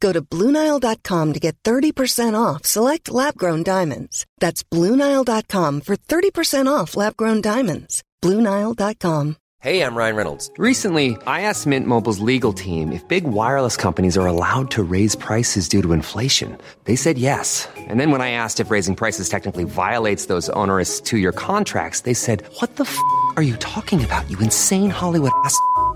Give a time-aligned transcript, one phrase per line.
[0.00, 4.26] Go to Bluenile.com to get 30% off select lab-grown diamonds.
[4.38, 8.02] That's Bluenile.com for 30% off lab-grown diamonds.
[8.22, 9.36] Bluenile.com.
[9.62, 10.50] Hey, I'm Ryan Reynolds.
[10.58, 15.16] Recently, I asked Mint Mobile's legal team if big wireless companies are allowed to raise
[15.16, 16.56] prices due to inflation.
[16.84, 17.66] They said yes.
[17.76, 22.14] And then when I asked if raising prices technically violates those onerous two-year contracts, they
[22.14, 22.96] said, what the f***
[23.36, 25.58] are you talking about, you insane Hollywood ass?"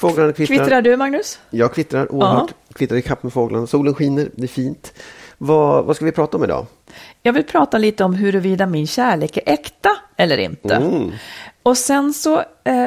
[0.00, 0.56] Fåglarna kvittrar.
[0.56, 1.38] Kvittrar du, Magnus?
[1.50, 2.54] Jag kvittrar oerhört.
[2.72, 3.66] Kvittrar i kapp med fåglarna.
[3.66, 4.92] Solen skiner, det är fint.
[5.38, 6.66] Vad, vad ska vi prata om idag?
[7.22, 10.74] Jag vill prata lite om huruvida min kärlek är äkta eller inte.
[10.74, 11.12] Mm.
[11.62, 12.86] Och sen så, eh,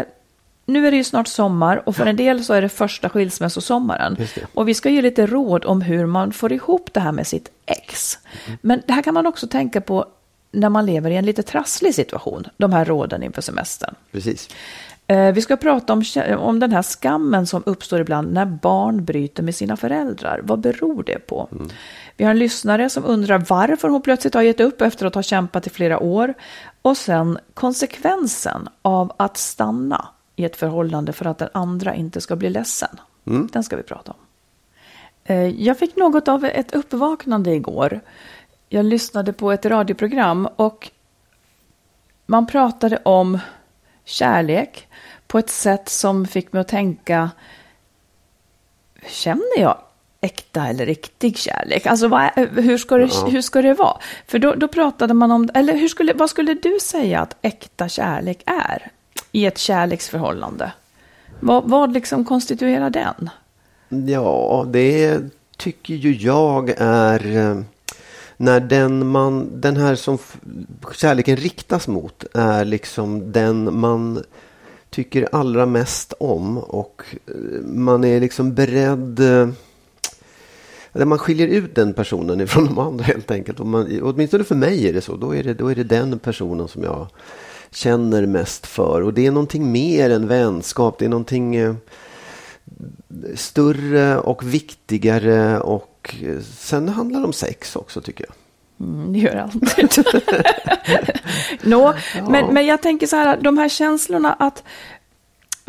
[0.65, 4.17] nu är det ju snart sommar och för en del så är det första skilsmässosommaren.
[4.53, 7.51] Och vi ska ge lite råd om hur man får ihop det här med sitt
[7.65, 8.17] ex.
[8.45, 8.57] Mm.
[8.61, 10.05] Men det här kan man också tänka på
[10.51, 13.95] när man lever i en lite trasslig situation, de här råden inför semestern.
[14.11, 14.49] Precis.
[15.07, 16.03] Eh, Vi ska prata om,
[16.37, 20.41] om den här skammen som uppstår ibland när barn bryter med sina föräldrar.
[20.43, 21.49] Vad beror det på?
[22.17, 25.23] Vi har en lyssnare som undrar varför hon plötsligt har gett upp efter att ha
[25.23, 26.33] kämpat i flera år.
[26.81, 32.35] Och sen konsekvensen av att stanna i ett förhållande för att den andra inte ska
[32.35, 32.99] bli ledsen.
[33.23, 34.17] Den ska vi prata om.
[35.23, 37.99] Eh, Jag fick något av ett uppvaknande igår.
[38.69, 40.91] Jag lyssnade på ett radioprogram och
[42.25, 43.39] man pratade om
[44.05, 44.87] kärlek
[45.33, 47.31] på ett sätt som fick mig att tänka,
[49.07, 49.77] känner jag
[50.21, 51.85] äkta eller riktig kärlek?
[51.85, 53.97] Alltså vad, hur, ska det, hur ska det vara?
[54.27, 57.89] För då, då pratade man om, eller hur skulle, vad skulle du säga att äkta
[57.89, 58.91] kärlek är
[59.31, 60.71] i ett kärleksförhållande?
[61.39, 63.29] Vad, vad liksom konstituerar den?
[64.07, 65.19] Ja, det
[65.57, 67.61] tycker ju jag är eh,
[68.37, 70.17] när den man, den här som
[70.95, 74.23] kärleken riktas mot är liksom den man
[74.93, 79.49] tycker allra mest om och eh, man är liksom beredd eh,
[80.93, 83.59] där man skiljer ut den personen ifrån de andra helt enkelt.
[83.59, 85.15] Och man, åtminstone för mig är det så.
[85.15, 87.07] Då är det, då är det den personen som jag
[87.71, 89.01] känner mest för.
[89.01, 90.99] Och det är någonting mer än vänskap.
[90.99, 91.75] Det är någonting eh,
[93.35, 95.59] större och viktigare.
[95.59, 98.42] Och eh, sen handlar det om sex också tycker jag.
[98.83, 100.05] Mm, det gör alltid.
[101.61, 101.93] Nå,
[102.29, 104.63] men, men jag tänker så här, de här känslorna att...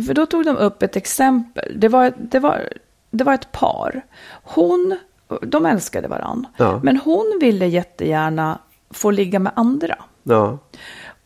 [0.07, 1.73] För då tog de upp ett exempel.
[1.81, 2.69] Det var, det var,
[3.11, 4.03] det var ett par.
[4.43, 4.97] Hon,
[5.43, 6.47] de älskade varann.
[6.57, 6.81] Ja.
[6.83, 8.59] Men hon ville jättegärna
[8.91, 9.97] få ligga med andra.
[10.23, 10.59] Ja,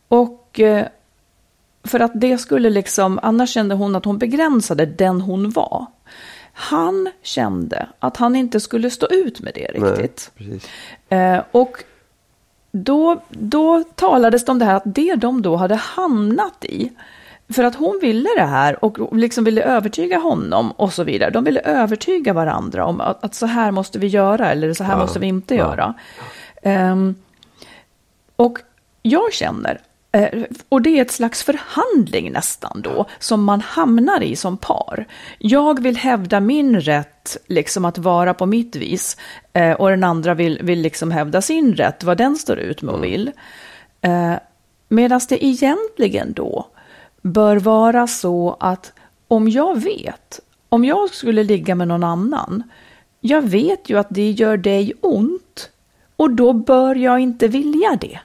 [0.07, 0.85] Och eh,
[1.83, 5.85] för att det skulle liksom, annars kände hon att hon begränsade den hon var.
[6.61, 10.31] Han kände att han inte skulle stå ut med det riktigt.
[10.37, 10.69] precis.
[11.09, 11.83] Eh, och
[12.71, 16.91] då, då talades det om det här att det de då hade hamnat i,
[17.53, 21.29] för att hon ville det här och liksom ville övertyga honom och så vidare.
[21.29, 24.93] De ville övertyga varandra om att, att så här måste vi göra eller så här
[24.93, 25.59] Ja, måste vi inte ja.
[25.63, 25.93] göra.
[26.63, 27.15] Ehm,
[28.35, 28.59] och
[29.01, 29.81] jag känner,
[30.69, 35.05] och det är ett slags förhandling nästan då, som man hamnar i som par.
[35.37, 39.17] Jag vill hävda min rätt, liksom att vara på mitt vis,
[39.53, 42.95] eh, och den andra vill, vill liksom hävda sin rätt, vad den står ut med
[42.95, 43.31] och vill.
[44.01, 44.35] Eh,
[44.89, 46.67] Medan det egentligen då
[47.21, 48.93] bör vara så att
[49.27, 50.39] om jag vet,
[50.69, 52.63] om jag skulle ligga med någon annan,
[53.19, 55.69] jag vet ju att det gör dig ont
[56.15, 58.19] och då bör jag inte vilja det.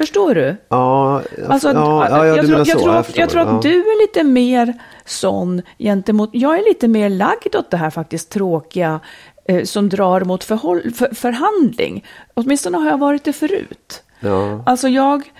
[0.00, 0.56] Förstår du?
[0.68, 2.78] Ja, Alltså, ja, ja, ja, jag, du tror, jag, så.
[2.78, 3.20] tror jag att, förstår.
[3.20, 4.74] jag tror att du är lite mer
[5.04, 6.30] sån gentemot...
[6.32, 9.00] Jag är lite mer lagd åt det här faktiskt tråkiga
[9.44, 12.04] eh, som drar mot förhåll, för, förhandling.
[12.34, 14.02] Åtminstone har jag varit det förut.
[14.20, 14.62] Ja.
[14.66, 15.32] Alltså jag...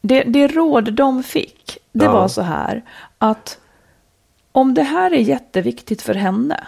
[0.00, 2.12] Det, det råd de fick, det Ja.
[2.12, 2.84] var så här
[3.18, 3.58] att
[4.52, 6.66] om det här är jätteviktigt för henne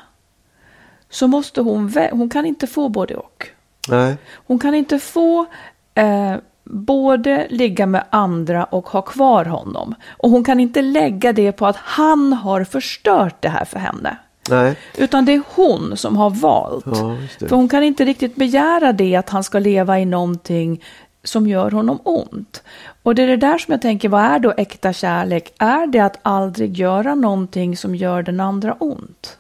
[1.11, 3.47] så måste hon, hon kan inte få både och.
[3.89, 4.17] Nej.
[4.47, 5.47] Hon kan inte få
[5.95, 6.35] eh,
[6.65, 9.95] både ligga med andra och ha kvar honom.
[10.09, 14.17] Och hon kan inte lägga det på att han har förstört det här för henne.
[14.51, 14.77] Nej.
[14.99, 16.87] Utan det är hon som har valt.
[16.87, 17.17] Ja.
[17.49, 20.85] För hon kan inte riktigt begära det att han ska leva i någonting
[21.25, 22.63] som gör honom ont.
[23.03, 25.53] Och det är det där som jag tänker, vad är då äkta kärlek?
[25.59, 29.37] Är det att aldrig göra någonting som gör den andra ont?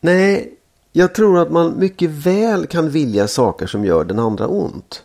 [0.00, 0.54] Nej,
[0.92, 5.02] jag tror att man mycket väl kan vilja saker som gör den andra ont.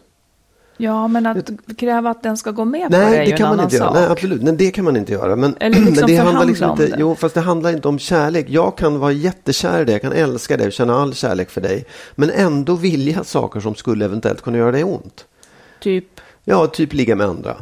[0.79, 3.31] Ja, men att kräva att den ska gå med på det är Nej, ju det
[3.31, 3.87] en kan man annan inte göra.
[3.87, 3.95] sak.
[3.95, 4.41] Nej, absolut.
[4.43, 5.35] Nej, det kan man inte göra.
[5.35, 6.99] Men, Eller liksom men det handlar liksom om inte, det.
[6.99, 8.45] jo, fast det handlar inte om kärlek.
[8.49, 11.61] Jag kan vara jättekär i dig, jag kan älska dig och känna all kärlek för
[11.61, 11.85] dig.
[12.15, 15.25] Men ändå vilja saker som skulle eventuellt kunna göra dig ont.
[15.81, 16.05] Typ,
[16.43, 17.55] Ja, typ ligga med andra.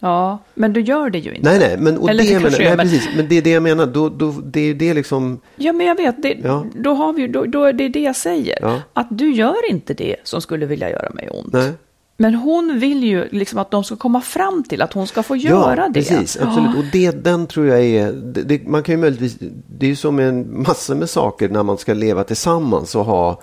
[0.00, 1.48] Ja, men du gör det ju inte.
[1.50, 3.50] Nej, nej, men, och Eller det, kanske nej, är, men- precis, men det är det
[3.50, 3.86] jag menar.
[3.86, 6.64] Då, då, det är det liksom, Ja, men jag vet, det, Ja.
[6.74, 8.58] då har vi då, då är det det jag säger.
[8.62, 8.80] Ja.
[8.92, 11.52] Att du gör inte det som skulle vilja göra mig ont.
[11.52, 11.72] nej.
[12.20, 15.36] Men hon vill ju liksom att de ska komma fram till att hon ska få
[15.36, 15.92] göra ja, det.
[15.92, 16.38] precis.
[16.40, 16.76] Absolut.
[16.76, 19.36] Och det, den tror jag är, det, det, man kan ju möjligtvis,
[19.78, 23.40] det är ju som en massa med saker när man ska leva tillsammans och ha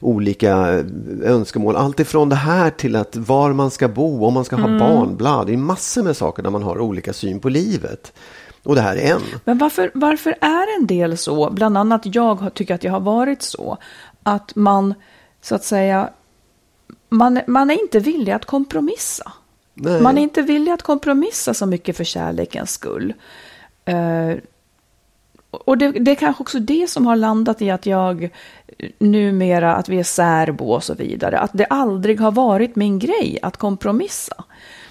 [0.00, 0.56] olika
[1.22, 1.76] önskemål.
[1.76, 5.16] Allt ifrån det här till att var man ska bo, om man ska ha barn,
[5.16, 5.44] bla.
[5.44, 8.12] Det är massor med saker där man har olika syn på livet.
[8.62, 9.20] Och det här är en.
[9.44, 13.42] Men varför, varför är en del så, bland annat jag tycker att jag har varit
[13.42, 13.78] så,
[14.22, 14.94] att man
[15.42, 16.10] så att säga,
[17.08, 19.32] man, man är inte villig att kompromissa.
[19.74, 20.00] Nej.
[20.00, 23.14] Man är inte villig att kompromissa så mycket för kärlekens skull.
[23.84, 24.30] Eh,
[25.64, 28.30] och det, det är kanske också det som har landat i att jag
[28.98, 33.38] numera, att vi är särbo och så vidare, att det aldrig har varit min grej
[33.42, 34.44] att kompromissa.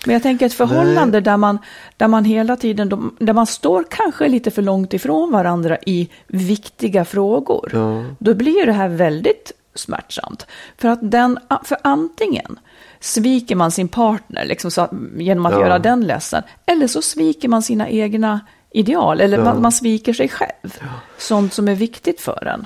[0.05, 1.59] Men jag tänker ett förhållande där man,
[1.97, 6.09] där man hela tiden, de- där man står kanske lite för långt ifrån varandra i
[6.27, 8.03] viktiga frågor, Ja.
[8.19, 10.47] då blir det här väldigt smärtsamt.
[10.77, 12.59] För att den, för antingen
[12.99, 15.59] sviker man sin partner liksom så genom att Ja.
[15.59, 18.39] göra den ledsen, eller så sviker man sina egna
[18.75, 20.79] ideal, eller man, man sviker sig själv.
[21.17, 22.65] Sånt som är viktigt för en.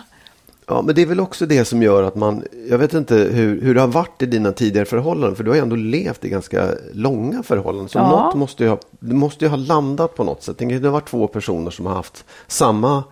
[0.68, 3.62] Ja, men det är väl också det som gör att man, jag vet inte hur,
[3.62, 6.30] hur det har varit i dina tidigare förhållanden, för du har ju ändå levt i
[6.30, 7.90] ganska långa förhållanden.
[7.90, 8.10] Så Ja.
[8.10, 10.56] något måste ju ha, det måste ju ha landat på något sätt.
[10.60, 13.04] Tänk, det har varit två personer som har haft samma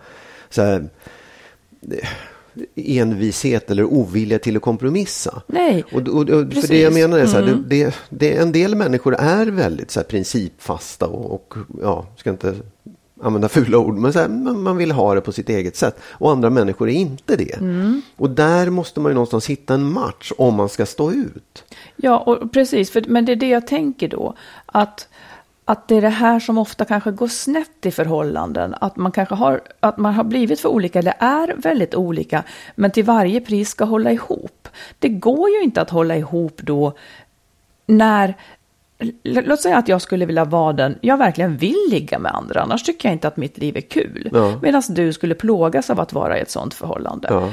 [0.50, 0.88] så här,
[2.76, 5.42] envishet eller ovilja till att kompromissa.
[5.46, 7.64] Nej, Och, och, och, för det jag menar är så här, Mm.
[7.68, 12.30] det, det, det, en del människor är väldigt så här, principfasta och, och ja, ska
[12.30, 12.54] inte
[13.22, 16.00] använda fula ord, men så här, man, man vill ha det på sitt eget sätt.
[16.10, 17.56] Och andra människor är inte det.
[17.56, 18.02] Mm.
[18.16, 21.64] Och där måste man ju någonstans hitta en match om man ska stå ut.
[21.96, 24.34] Ja, och precis, för, men det är det jag tänker då.
[24.66, 25.08] Att,
[25.68, 28.74] att det är det här som ofta kanske går snett i förhållanden.
[28.80, 32.42] Att man kanske har, att man har blivit för olika eller är väldigt olika.
[32.74, 34.68] Men till varje pris ska hålla ihop.
[34.98, 36.92] Det går ju inte att hålla ihop då
[37.86, 38.34] när
[39.22, 42.82] Låt säga att jag skulle vilja vara den, jag verkligen vill ligga med andra, annars
[42.82, 44.30] tycker jag inte att mitt liv är kul.
[44.32, 44.58] Ja.
[44.62, 47.28] Medan du skulle plågas av att vara i ett sånt förhållande.
[47.30, 47.50] Ja.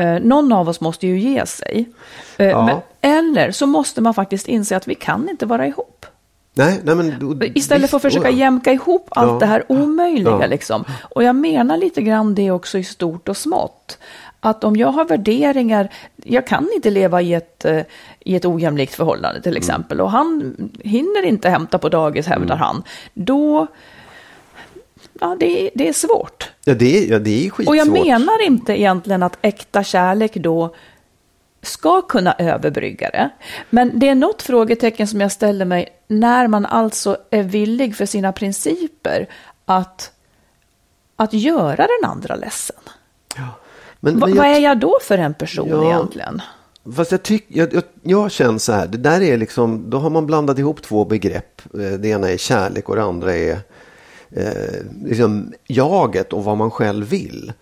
[0.00, 1.88] Eh, någon av oss måste ju ge sig.
[2.36, 2.66] Eh, Ja.
[2.66, 2.76] men,
[3.20, 6.06] eller så måste man faktiskt inse att vi kan inte vara ihop.
[6.54, 8.38] Nej, nej, men, Istället för att försöka oh ja.
[8.38, 9.38] jämka ihop allt Ja.
[9.38, 10.38] det här omöjliga.
[10.40, 10.46] Ja.
[10.46, 10.84] Liksom.
[11.10, 13.98] Och jag menar lite grann det också i stort och smått.
[14.40, 15.88] Att om jag har värderingar,
[16.24, 17.80] jag kan inte leva i ett, eh,
[18.20, 20.00] i ett ojämlikt förhållande till exempel.
[20.00, 22.82] Och han hinner inte hämta på dagis hävdar han.
[23.14, 23.66] Då,
[25.20, 26.50] ja det, är- det är svårt.
[26.64, 27.68] Ja, det ja, det är skitsvårt.
[27.68, 30.74] Och jag menar inte egentligen att äkta kärlek då
[31.62, 33.30] ska kunna överbrygga det.
[33.70, 38.06] Men det är något frågetecken som jag ställer mig när man alltså är villig för
[38.06, 39.28] sina principer
[39.64, 40.12] att,
[41.16, 42.76] att göra den andra ledsen.
[44.00, 45.84] Men, Va, men vad jag är jag då för en person Ja.
[45.84, 46.42] egentligen?
[46.96, 50.10] Fast jag, tyck, jag, jag, jag känner så här, det där är liksom, då har
[50.10, 51.62] man blandat ihop två begrepp.
[51.74, 53.58] Eh, Det ena är kärlek och det andra är
[54.30, 54.46] eh,
[55.04, 57.52] liksom jaget och vad man själv vill.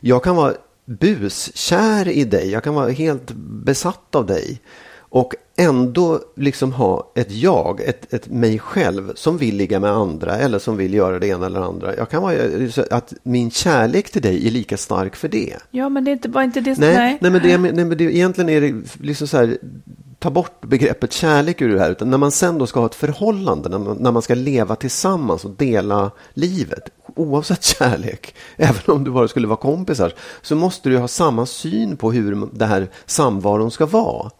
[0.00, 0.52] Jag kan vara
[0.84, 4.60] buskär i dig, jag kan vara helt besatt av dig.
[4.96, 10.36] Och ändå liksom ha ett jag, ett, ett mig själv som vill ligga med andra
[10.36, 11.96] eller som vill göra det ena eller andra.
[11.96, 12.34] Jag kan vara,
[12.90, 15.56] att min kärlek till dig är lika stark för det.
[15.70, 16.78] Ja, men det är inte, var inte det...
[16.78, 17.30] Nej, nej.
[17.30, 19.58] men, det, nej men det, egentligen är det liksom så här
[20.18, 21.90] ta bort begreppet kärlek ur det här.
[21.90, 24.76] Utan när man sen då ska ha ett förhållande, när man, när man ska leva
[24.76, 26.90] tillsammans och dela livet.
[27.14, 30.12] Oavsett kärlek, även om du bara skulle vara kompisar.
[30.42, 34.30] Så måste du ha samma syn på hur det här samvaron ska vara.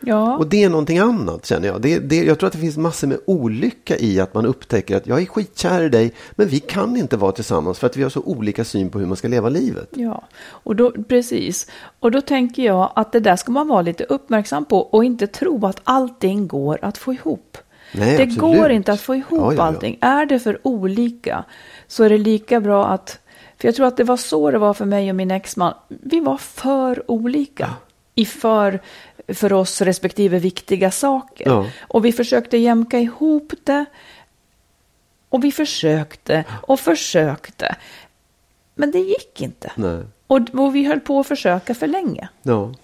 [0.00, 0.36] Ja.
[0.36, 1.80] Och det är någonting annat känner jag.
[1.80, 5.06] Det, det, jag tror att det finns massor med olycka i att man upptäcker att
[5.06, 8.10] jag är skitkär i dig men vi kan inte vara tillsammans för att vi har
[8.10, 9.88] så olika syn på hur man ska leva livet.
[9.94, 11.66] Ja, och då, precis.
[12.00, 15.26] Och då tänker jag att det där ska man vara lite uppmärksam på och inte
[15.26, 17.58] tro att allting går att få ihop.
[17.92, 18.38] Nej, det absolut.
[18.38, 19.62] går inte att få ihop Ja, ja, ja.
[19.62, 19.98] allting.
[20.00, 21.44] Är det för olika
[21.86, 23.18] så är det lika bra att...
[23.56, 25.74] För jag tror att det var så det var för mig och min exman.
[25.88, 27.70] Vi var för olika
[28.14, 28.80] i för,
[29.28, 31.66] för oss respektive viktiga saker.
[31.80, 33.84] Och vi försökte jämka ihop det.
[35.28, 37.76] Och vi försökte och försökte.
[38.74, 39.72] Men det gick inte.
[39.74, 40.02] Nej.
[40.26, 42.28] Och, och vi höll på att försöka för länge.
[42.42, 42.74] Ja,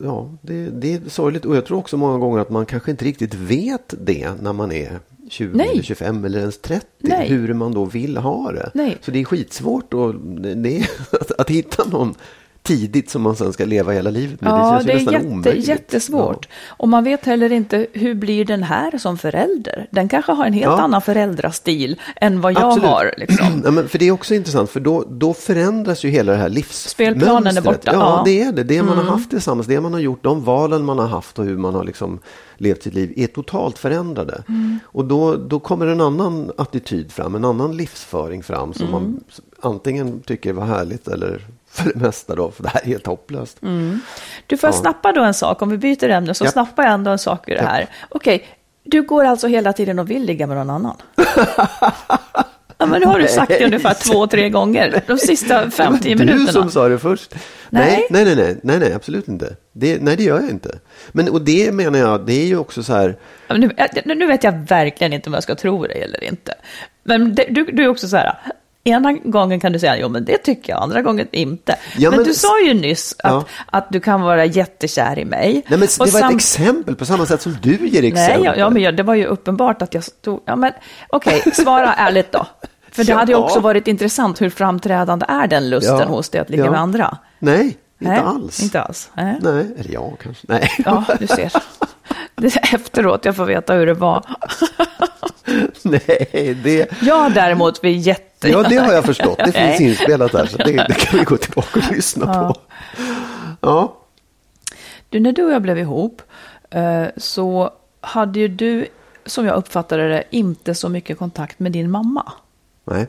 [0.00, 1.44] ja det, det är sorgligt.
[1.44, 4.72] Och jag tror också många gånger att man kanske inte riktigt vet det när man
[4.72, 5.68] är 20 Nej.
[5.72, 6.86] eller 25 eller ens 30.
[6.98, 7.28] Nej.
[7.28, 8.70] Hur man då vill ha det.
[8.74, 8.98] Nej.
[9.00, 10.90] Så det är skitsvårt och det är,
[11.20, 12.14] att, att hitta någon
[12.62, 14.50] tidigt som man sen ska leva hela livet med.
[14.50, 15.68] Ja, det ju är jätte, omöjligt.
[15.68, 16.48] jättesvårt.
[16.66, 19.86] Och man vet heller inte hur blir den här som förälder.
[19.90, 20.80] Den kanske har en helt Ja.
[20.80, 22.88] annan föräldrastil än vad jag Absolut.
[22.90, 23.14] har.
[23.16, 23.62] Liksom.
[23.64, 26.48] Ja, men för det är också intressant, för då, då förändras ju hela det här
[26.48, 26.90] livsmönstret.
[26.92, 28.12] Spelplanen är borta, Ja, ja.
[28.12, 28.24] Mm.
[28.24, 28.62] det är det.
[28.64, 31.44] Det man har haft tillsammans, det man har gjort, de valen man har haft och
[31.44, 32.18] hur man har liksom
[32.56, 34.42] levt sitt liv är totalt förändrade.
[34.48, 34.78] Mm.
[34.84, 38.92] Och då, då kommer en annan attityd fram, en annan livsföring fram som Mm.
[39.02, 39.20] man
[39.60, 43.58] antingen tycker var härligt eller för det mesta då, för det här är helt hopplöst.
[44.46, 44.72] Du får Ja.
[44.72, 46.50] snappa då en sak, om vi byter ämne så Ja.
[46.50, 47.86] snappar jag ändå en sak ur det här.
[48.08, 48.46] Okej,
[48.84, 50.96] du går alltså hela tiden och vill ligga med någon annan?
[52.78, 56.14] ja, men nu har du sagt det ungefär två, tre gånger de sista 50 Det
[56.14, 56.46] var minuterna.
[56.46, 57.34] du som sa det först.
[57.70, 58.06] Nej.
[58.10, 59.56] Nej, nej, nej, nej, nej, absolut inte.
[59.72, 60.78] Det, nej, det gör jag inte.
[61.12, 63.16] Men och det menar jag, det är ju också så här,
[63.48, 66.54] Ja, Nu, nu vet jag verkligen inte om jag ska tro dig eller inte.
[67.04, 68.38] Men det, du, du är också så här,
[68.84, 71.76] ena gången kan du säga, jo men det tycker jag, andra gången inte.
[71.98, 73.44] Ja, men, men- du sa ju nyss att, Ja.
[73.66, 75.52] att du kan vara jättekär i mig.
[75.52, 78.16] nej men det Och var ett exempel på samma sätt som du ger exempel.
[78.40, 80.72] Nej, ja, ja, men jag- det var ju uppenbart att jag stod, ja men
[81.08, 82.46] okej, svara ärligt då.
[82.92, 83.44] För det hade ju Ja.
[83.44, 86.04] också varit intressant, hur framträdande är den lusten Ja.
[86.04, 86.70] hos dig att ligga Ja.
[86.70, 87.16] med andra?
[87.38, 88.62] Nej, inte Nej, alls.
[88.62, 89.10] Inte alls.
[89.14, 89.38] Nej.
[89.42, 90.46] Nej, eller ja, kanske.
[90.48, 90.70] Nej.
[90.84, 91.52] Ja, du ser.
[92.34, 94.24] Det efteråt jag får veta hur det var.
[95.82, 98.48] Nej, det, Jag däremot blir jätte...
[98.48, 99.38] ja, det har jag förstått.
[99.38, 102.60] Det finns inspelat där, så det, det kan vi gå tillbaka och lyssna på.
[103.60, 103.96] Ja,
[105.08, 106.22] Du, när du och jag blev ihop
[106.70, 108.86] eh, så hade ju du,
[109.26, 112.32] som jag uppfattade det, inte så mycket kontakt med din mamma.
[112.84, 113.06] nej.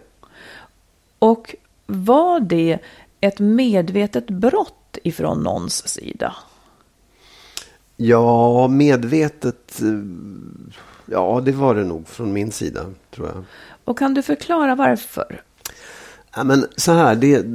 [1.19, 2.79] Och var det
[3.21, 6.35] ett medvetet brott ifrån någons sida?
[7.97, 9.81] Ja, medvetet.
[11.11, 13.43] Ja, det var det nog från min sida, tror jag.
[13.85, 15.41] Och kan du förklara varför?
[16.35, 17.45] Ja, men så här, det,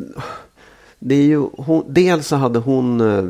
[0.98, 3.24] det är ju, hon, dels så hade hon eh,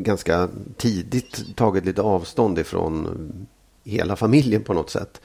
[0.00, 3.08] ganska tidigt tagit lite avstånd ifrån
[3.84, 5.20] hela familjen på något sätt.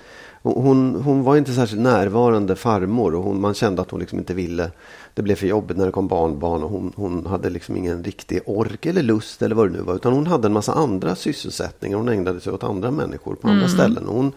[0.45, 4.33] Hon, hon, var inte särskilt närvarande farmor och hon, man kände att hon liksom inte
[4.33, 4.71] ville.
[5.13, 8.39] Det blev för jobbigt när det kom barnbarn och hon, hon hade liksom ingen riktig
[8.45, 9.95] ork eller lust eller vad det nu var.
[9.95, 11.97] Utan hon hade en massa andra sysselsättningar.
[11.97, 14.07] Hon ägnade sig åt andra människor på andra ställen.
[14.07, 14.31] Och hon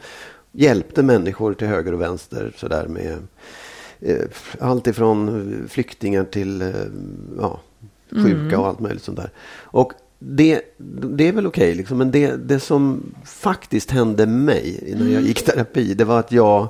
[0.53, 3.19] hjälpte människor till höger och vänster sådär med
[4.01, 4.29] eh,
[4.61, 6.69] allt ifrån flyktingar till eh,
[7.39, 7.61] ja,
[8.11, 9.31] sjuka och allt möjligt sånt där.
[9.63, 10.61] Och det,
[11.17, 15.45] det är väl okej, liksom, men det, det som faktiskt hände mig när jag gick
[15.45, 16.69] terapi, det var att jag...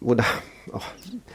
[0.00, 0.24] Och det,
[0.72, 0.82] ja.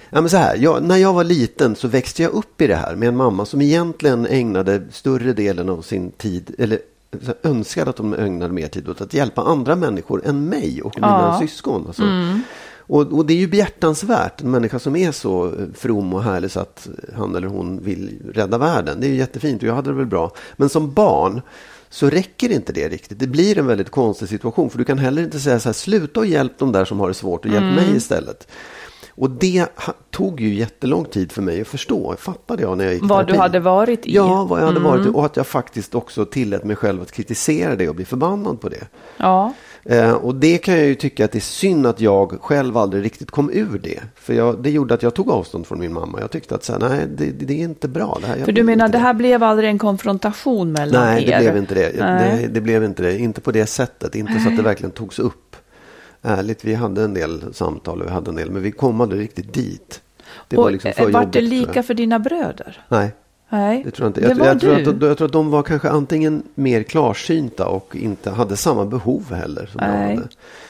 [0.10, 2.96] Men så här, jag, när jag var liten så växte jag upp i det här
[2.96, 6.80] med en mamma som egentligen ägnade större delen av sin tid, eller
[7.44, 11.08] önskade att de ägnade mer tid åt att hjälpa andra människor än mig och mina
[11.08, 11.40] Ja.
[11.48, 11.88] syskon.
[11.88, 12.04] Alltså.
[12.92, 16.60] Och, och det är ju behjärtansvärt, en människa som är så from och härlig så
[16.60, 19.00] att han eller hon vill rädda världen.
[19.00, 20.32] Det är ju jättefint och jag hade det väl bra.
[20.56, 21.42] Men som barn
[21.90, 23.20] så räcker inte det riktigt.
[23.20, 24.70] Det blir en väldigt konstig situation.
[24.70, 27.08] För du kan heller inte säga så här, sluta och hjälp de där som har
[27.08, 28.48] det svårt och hjälp mig istället.
[29.16, 29.66] Och det
[30.10, 33.38] tog ju jättelång tid för mig att förstå, fattade jag när jag gick Vad du
[33.38, 34.16] hade varit i.
[34.16, 35.10] Ja, vad jag hade varit i.
[35.10, 38.70] Och att jag faktiskt också tillät mig själv att kritisera det och bli förbannad på
[38.70, 38.88] det.
[39.18, 39.54] Ja.
[39.84, 43.06] Eh, och det kan jag ju tycka att det är synd att jag själv aldrig
[43.06, 44.00] riktigt kom ur det.
[44.16, 46.20] För jag, det gjorde att jag tog avstånd från min mamma.
[46.22, 48.18] Jag tyckte att så här, nej, det, det är inte bra.
[48.22, 51.32] Det här, För du menar, det här blev aldrig en konfrontation mellan Nej, er?
[51.32, 52.00] det blev inte det.
[52.00, 52.48] Nej.
[52.52, 52.62] det.
[52.62, 53.18] Blev inte det.
[53.18, 54.16] Inte på det sättet.
[54.16, 55.56] Inte så att det verkligen togs upp.
[56.22, 59.22] Ärligt, vi hade en del samtal och vi hade en del, men vi kom aldrig
[59.22, 60.02] riktigt dit.
[60.48, 61.34] Det och var liksom för eh, vart jobbigt.
[61.34, 61.86] det lika jag.
[61.86, 62.86] för dina bröder?
[62.88, 63.12] Nej.
[63.53, 64.22] Nej, Det tror jag inte.
[64.22, 67.67] det Jag, var jag, tror att, jag tror att de var kanske antingen mer klarsynta
[67.67, 69.65] och inte hade samma behov heller.
[69.65, 70.15] Som jag Nej.
[70.15, 70.27] hade.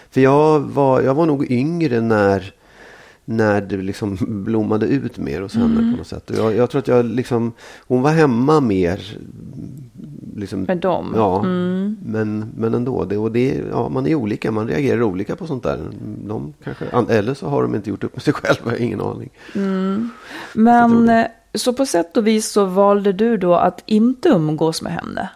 [0.10, 2.54] För jag var, jag var nog yngre när,
[3.26, 5.92] när det liksom blommade ut mer hos henne Mm.
[5.92, 6.30] på något sätt.
[6.30, 7.52] Och jag, jag tror att jag liksom,
[7.88, 9.18] hon var hemma mer.
[10.36, 11.14] Liksom, Med dem.
[11.16, 11.98] Ja, Mm.
[12.06, 13.06] men, men ändå.
[13.06, 15.80] Det, och det, ja, man är olika, man reagerar olika på sånt där.
[16.28, 16.86] De kanske,
[17.16, 19.30] eller så har de inte gjort upp med sig själva, jag ingen aning.
[20.54, 21.14] Men det.
[21.20, 25.30] eh, så på sätt och vis så valde du då att inte umgås med henne.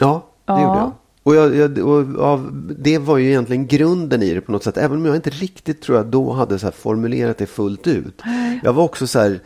[0.00, 0.62] Ja, det Ja.
[0.62, 0.92] gjorde jag.
[1.22, 4.76] Och, jag, jag, och av, det var ju egentligen grunden i det på något sätt.
[4.76, 8.22] Även om jag inte riktigt tror jag då hade så formulerat det fullt ut.
[8.62, 9.40] Jag var också så här.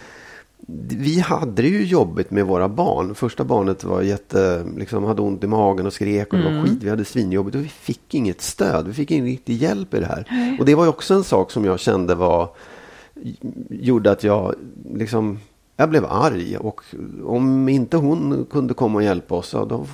[0.88, 3.14] Vi hade det ju jobbigt med våra barn.
[3.14, 6.78] Första barnet var jätte, liksom hade ont i magen och skrek och det var skit.
[6.82, 8.86] Vi hade svinjobbigt och vi fick inget stöd.
[8.86, 10.56] Vi fick ingen riktig hjälp i det här.
[10.60, 12.48] Och det var ju också en sak som jag kände var
[13.70, 14.54] gjorde att jag
[14.94, 15.38] liksom
[15.76, 16.82] jag blev arg och
[17.24, 19.86] om inte hon kunde komma och hjälpa oss, ja, då,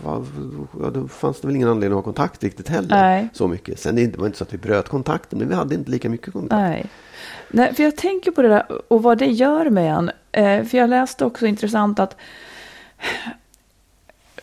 [0.80, 2.88] ja, då fanns det väl ingen anledning att ha kontakt riktigt heller.
[2.88, 3.28] Nej.
[3.32, 3.80] Så mycket.
[3.80, 6.32] Sen det var inte så att vi bröt kontakten, men vi hade inte lika mycket
[6.32, 6.60] kontakt.
[6.60, 6.86] Nej.
[7.50, 10.10] Nej, för jag tänker på det där och vad det gör med en.
[10.32, 12.16] Eh, för jag läste också intressant att,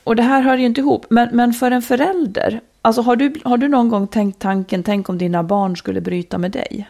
[0.03, 3.33] och det här hör ju inte ihop, men, men för en förälder, alltså har du,
[3.43, 6.89] har du någon gång tänkt tanken, tänk om dina barn skulle bryta med dig?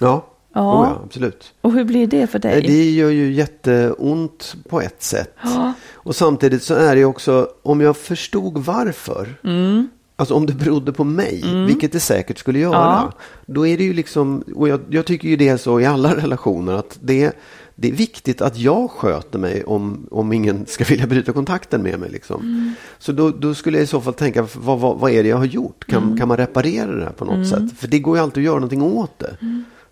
[0.00, 0.26] Ja,
[0.56, 0.80] Ja.
[0.82, 1.52] Oh ja absolut.
[1.60, 2.62] Och hur blir det för dig?
[2.62, 5.34] Det gör ju jätteont på ett sätt.
[5.42, 5.72] Ja.
[5.94, 9.34] Och samtidigt så är det också, om jag förstod varför.
[9.44, 9.88] Mm.
[10.18, 12.74] Alltså om det berodde på mig, vilket det säkert skulle göra.
[12.74, 13.12] Ja.
[13.46, 16.16] Då är det ju liksom, och jag, jag tycker ju det är så i alla
[16.22, 16.72] relationer.
[16.72, 17.32] att det,
[17.74, 22.00] det är viktigt att jag sköter mig om, om ingen ska vilja bryta kontakten med
[22.00, 22.10] mig.
[22.10, 22.40] Liksom.
[22.40, 22.72] Mm.
[22.98, 25.36] Så då, då skulle jag i så fall tänka, vad, vad, vad är det jag
[25.36, 25.84] har gjort?
[25.86, 26.18] Kan, Mm.
[26.18, 27.78] kan man reparera det här på något sätt?
[27.78, 29.36] För det går ju alltid att göra någonting åt det.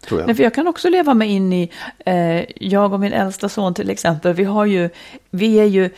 [0.07, 0.27] Tror jag.
[0.27, 1.71] Nej, för jag kan också leva mig in i,
[2.07, 4.91] eh, jag och min äldsta son till exempel, vi har ju,
[5.31, 5.91] vi är ju,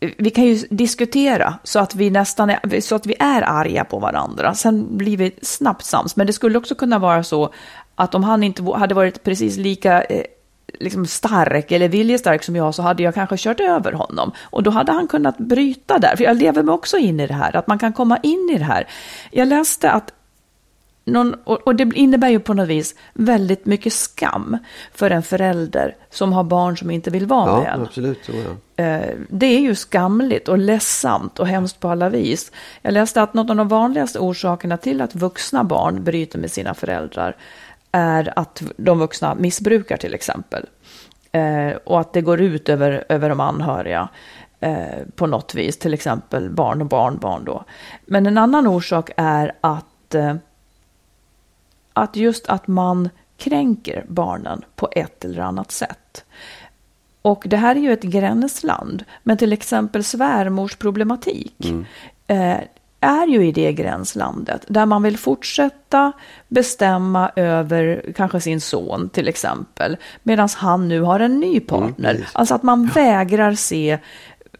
[0.00, 3.98] vi kan ju diskutera så att vi nästan är, så att vi är arga på
[3.98, 4.54] varandra.
[4.54, 6.16] Sen blir vi snabbt sams.
[6.16, 7.52] Men det skulle också kunna vara så
[7.94, 10.24] att om han inte hade varit precis lika eh,
[10.80, 14.32] liksom stark eller viljestark som jag så hade jag kanske kört över honom.
[14.42, 16.16] Och då hade han kunnat bryta där.
[16.16, 18.58] För jag lever mig också in i det här, att man kan komma in i
[18.58, 18.88] det här.
[19.30, 20.12] Jag läste att
[21.04, 24.56] någon, och, det innebär ju på något vis väldigt mycket skam
[24.92, 27.82] för en förälder som har barn som inte vill vara ja, med en.
[27.82, 28.24] absolut.
[28.24, 28.32] Så
[28.76, 28.84] ja.
[28.84, 32.52] Eh, Det är ju skamligt och ledsamt och hemskt på alla vis.
[32.82, 36.74] Jag läste att något av de vanligaste orsakerna till att vuxna barn bryter med sina
[36.74, 37.36] föräldrar
[37.92, 40.66] är att de vuxna missbrukar till exempel.
[41.32, 44.08] Eh, Och att det går ut över, över de anhöriga
[44.60, 44.84] eh,
[45.16, 47.64] på något vis, till exempel barn och barnbarn då.
[48.06, 50.14] Men en annan orsak är att
[51.92, 56.24] att just att man kränker barnen på ett eller annat sätt.
[57.22, 61.72] Och det här är ju ett gränsland, men till exempel svärmorsproblematik
[62.26, 62.56] eh,
[63.00, 66.12] är ju i det gränslandet där man vill fortsätta
[66.48, 72.14] bestämma över kanske sin son till exempel, medan han nu har en ny partner.
[72.14, 72.30] precis.
[72.32, 73.98] alltså att man vägrar se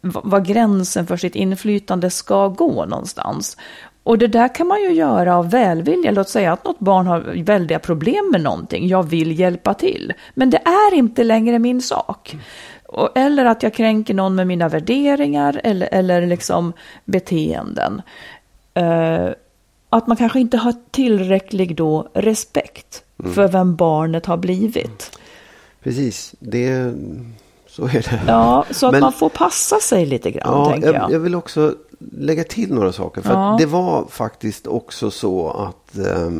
[0.02, 3.56] v- vad gränsen för sitt inflytande ska gå någonstans.
[4.04, 6.10] Och det där kan man ju göra av välvilja.
[6.10, 8.88] Låt säga att något barn har väldiga problem med någonting.
[8.88, 10.12] Jag vill hjälpa till.
[10.34, 12.36] Men det är inte längre min sak.
[12.86, 16.72] Och, eller att jag kränker någon med mina värderingar eller, eller liksom
[17.04, 18.02] beteenden.
[18.74, 19.28] Eh,
[19.90, 23.02] att man kanske inte har tillräcklig då respekt
[23.34, 25.18] för vem barnet har blivit.
[25.82, 26.92] Precis, det,
[27.68, 28.20] så är det.
[28.26, 31.12] Ja, så att Men- man får passa sig lite grann, Ja, tänker jag.
[31.12, 31.74] jag vill också
[32.12, 33.22] lägga till några saker.
[33.22, 33.52] För Ja.
[33.52, 36.30] att det var faktiskt också så att, eh,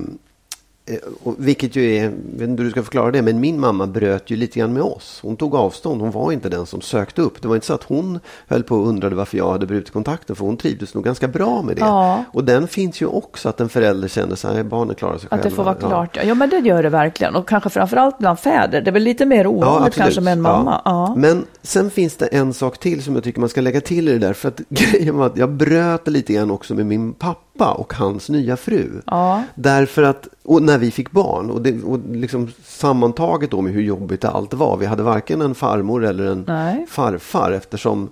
[1.22, 3.86] och vilket ju är, jag vet inte hur du ska förklara det, men min mamma
[3.86, 5.18] bröt ju lite grann med oss.
[5.22, 7.42] Hon tog avstånd, hon var inte den som sökte upp.
[7.42, 10.36] Det var inte så att hon höll på och undrade varför jag hade brutit kontakten,
[10.36, 11.80] för hon trivdes nog ganska bra med det.
[11.80, 12.24] Ja.
[12.32, 15.36] Och den finns ju också, att en förälder känner så här, barnen klarar sig själva.
[15.36, 15.88] Att det får vara Ja.
[15.88, 16.16] klart.
[16.16, 16.22] Ja.
[16.22, 17.36] ja, men det gör det verkligen.
[17.36, 18.80] Och kanske framförallt bland fäder.
[18.80, 20.04] Det är väl lite mer ovanligt absolut.
[20.04, 20.82] kanske med en mamma.
[20.84, 21.14] Ja.
[21.16, 24.12] Men sen finns det en sak till som jag tycker man ska lägga till i
[24.12, 24.32] det där.
[24.32, 28.28] För att grejen var att jag bröt lite grann också med min pappa och hans
[28.28, 29.02] nya fru.
[29.06, 29.42] Ja.
[29.54, 33.82] Därför att, och när vi fick barn och, det, och liksom sammantaget då med hur
[33.82, 34.76] jobbigt allt var.
[34.76, 36.86] Vi hade varken en farmor eller en Nej.
[36.88, 38.08] farfar eftersom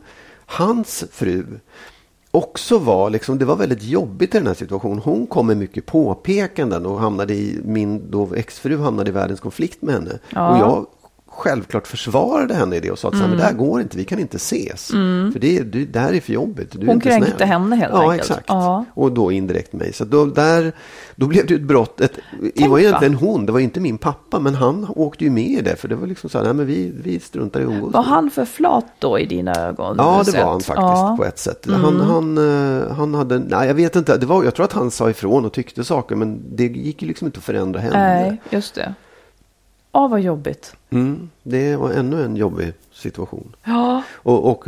[0.46, 1.44] hans fru
[2.30, 4.98] också var, liksom, det var väldigt jobbigt i den här situationen.
[4.98, 9.82] Hon kom med mycket påpekanden och hamnade i, min då exfru hamnade i världens konflikt
[9.82, 10.18] med henne.
[10.30, 10.50] Ja.
[10.50, 10.86] Och jag
[11.30, 13.28] självklart försvarade henne i det och sa att mm.
[13.28, 14.92] men det här går inte, vi kan inte ses.
[14.92, 15.32] Mm.
[15.32, 16.80] För det, det, det här är för jobbigt.
[16.80, 17.48] Du Hon kränkte snäll.
[17.48, 18.20] henne helt ja, enkelt.
[18.20, 18.44] Exakt.
[18.46, 18.98] Ja, exakt.
[18.98, 19.92] Och då indirekt mig.
[19.92, 20.72] Så då, där,
[21.16, 22.00] då blev det ett brott.
[22.00, 22.18] Ett,
[22.54, 25.60] det var egentligen hon, det var inte min pappa, men han åkte ju med i
[25.60, 25.76] det.
[25.76, 27.94] För det var liksom så här, nej men vi, vi struntar i umgås.
[27.94, 29.94] Var han för flat då i dina ögon?
[29.98, 31.14] Ja, det var han faktiskt ja.
[31.18, 31.66] på ett sätt.
[31.66, 31.80] Mm.
[31.80, 34.90] Han, han, eh, han hade, nej jag vet inte, det var, jag tror att han
[34.90, 37.98] sa ifrån och tyckte saker, men det gick ju liksom inte att förändra henne.
[37.98, 38.94] Nej, just det.
[39.92, 40.76] Ja, vad jobbigt.
[40.90, 43.56] Mm, det var ännu en jobbig situation.
[43.64, 44.02] Ja.
[44.12, 44.64] Och, och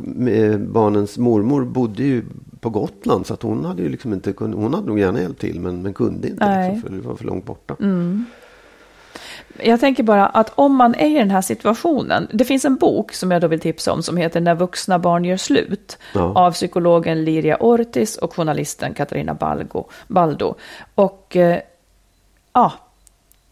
[0.58, 2.24] barnens mormor bodde ju
[2.60, 5.40] på Gotland så att hon hade ju liksom inte kunnat, hon hade nog gärna hjälpt
[5.40, 7.76] till men, men kunde inte liksom, för det var för långt borta.
[7.80, 8.24] Mm.
[9.58, 12.28] Jag tänker bara att om man är i den här situationen.
[12.32, 15.24] Det finns en bok som jag då vill tipsa om som heter När vuxna barn
[15.24, 15.98] gör slut.
[16.14, 16.32] Ja.
[16.34, 20.54] Av psykologen Liria Ortiz och journalisten Katarina Balgo, Baldo.
[20.94, 21.58] Och eh,
[22.52, 22.72] ja,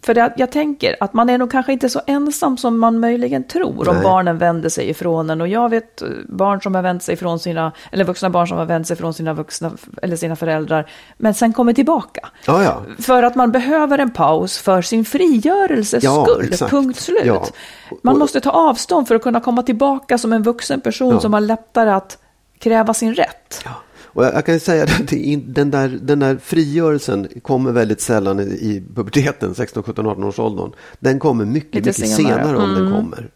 [0.02, 3.44] för det, jag tänker att man är nog kanske inte så ensam som man möjligen
[3.44, 5.40] tror om barnen vänder sig ifrån en.
[5.40, 8.58] Och jag vet eh, barn som har vänt sig ifrån sina, eller vuxna barn som
[8.58, 9.70] har vänt sig ifrån sina vuxna,
[10.02, 12.28] eller sina föräldrar, men sen kommer tillbaka.
[12.46, 12.82] Ja, ja.
[12.98, 16.70] För att man behöver en paus för sin frigörelses ja, skull, exakt.
[16.70, 17.22] punkt slut.
[17.24, 17.46] Ja.
[18.02, 21.40] Man måste ta avstånd för att kunna komma tillbaka som en vuxen person som har
[21.40, 22.18] lättare att
[22.58, 23.64] kräva sin rätt.
[24.12, 25.08] Och jag, jag kan säga att
[25.46, 30.38] den där, den där frigörelsen kommer väldigt sällan i, i puberteten, 16, 17, 18 års
[30.38, 30.72] åldern.
[30.98, 32.82] Den kommer mycket, mycket senare, senare om mm.
[32.82, 33.30] den kommer.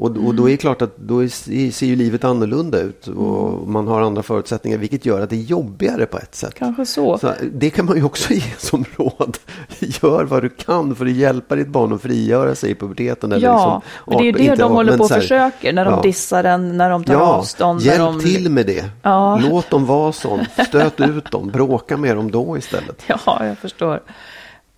[0.00, 3.48] Och, och då är det klart att då är, ser ju livet annorlunda ut och
[3.48, 3.72] mm.
[3.72, 6.54] man har andra förutsättningar vilket gör att det är jobbigare på ett sätt.
[6.54, 7.18] Kanske så.
[7.18, 9.38] så det kan man ju också ge som råd.
[9.78, 13.32] Gör vad du kan för att hjälpa ditt barn att frigöra sig i puberteten.
[13.32, 15.94] Eller ja, liksom, men det är ju det de håller på och försöker när de
[15.94, 16.02] ja.
[16.02, 17.80] dissar den, när de tar ja, avstånd.
[17.80, 18.20] Hjälp de...
[18.20, 18.84] till med det.
[19.02, 19.40] Ja.
[19.50, 20.40] Låt dem vara sån.
[20.68, 21.48] Stöt ut dem.
[21.48, 23.02] Bråka med dem då istället.
[23.06, 24.00] Ja, jag förstår.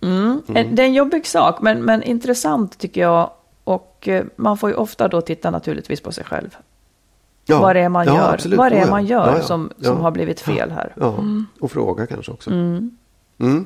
[0.01, 0.41] Mm.
[0.47, 0.75] Mm.
[0.75, 3.29] Det är en jobbig sak, men, men intressant tycker jag
[4.03, 6.57] och eh, man får ju ofta då titta naturligtvis på sig själv.
[7.45, 8.57] Ja, vad det är man ja, gör, absolut.
[8.57, 10.93] vad det är man gör ja, som, som har blivit fel här.
[10.97, 11.45] Mm.
[11.59, 12.49] och fråga kanske också.
[12.49, 12.97] Mm.
[13.39, 13.65] Mm.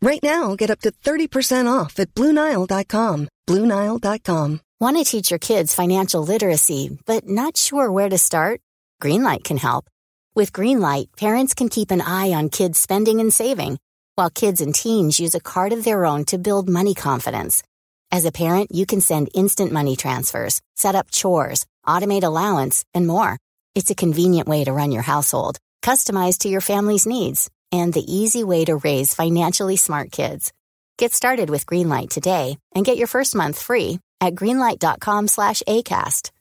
[0.00, 3.28] Right now, get up to 30% off at BlueNile.com.
[3.48, 4.60] BlueNile.com.
[4.80, 8.60] Want to teach your kids financial literacy, but not sure where to start?
[9.02, 9.90] Greenlight can help.
[10.36, 13.78] With Greenlight, parents can keep an eye on kids' spending and saving,
[14.14, 17.64] while kids and teens use a card of their own to build money confidence.
[18.12, 23.04] As a parent, you can send instant money transfers, set up chores, automate allowance, and
[23.04, 23.36] more.
[23.74, 28.00] It's a convenient way to run your household, customized to your family's needs, and the
[28.00, 30.52] easy way to raise financially smart kids.
[31.00, 36.32] Get started with Greenlight today and get your first month free at greenlight.com slash acast.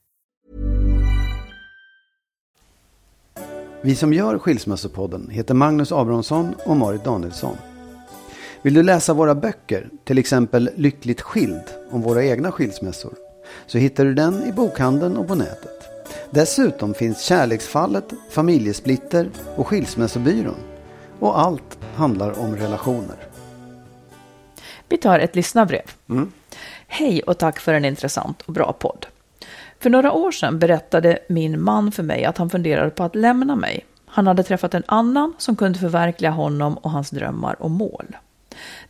[3.82, 7.58] Vi som gör Skilsmässopodden heter Magnus Abrahamsson och Marit Danielsson.
[8.62, 13.14] Vill du läsa våra böcker, till exempel Lyckligt skild om våra egna skilsmässor,
[13.68, 15.84] så hittar du den i bokhandeln och på nätet.
[16.32, 20.77] Dessutom finns Kärleksfallet, Familjesplitter och Skilsmässobyrån.
[21.20, 23.18] Och allt handlar om relationer.
[24.90, 25.92] Vi tar ett lyssnarbrev.
[26.10, 26.32] Mm.
[26.88, 29.06] Hej och tack för en intressant och bra podd.
[29.80, 33.56] För några år sedan berättade min man för mig att han funderade på att lämna
[33.56, 33.86] mig.
[34.06, 38.18] Han hade träffat en annan som kunde förverkliga honom och hans drömmar och mål.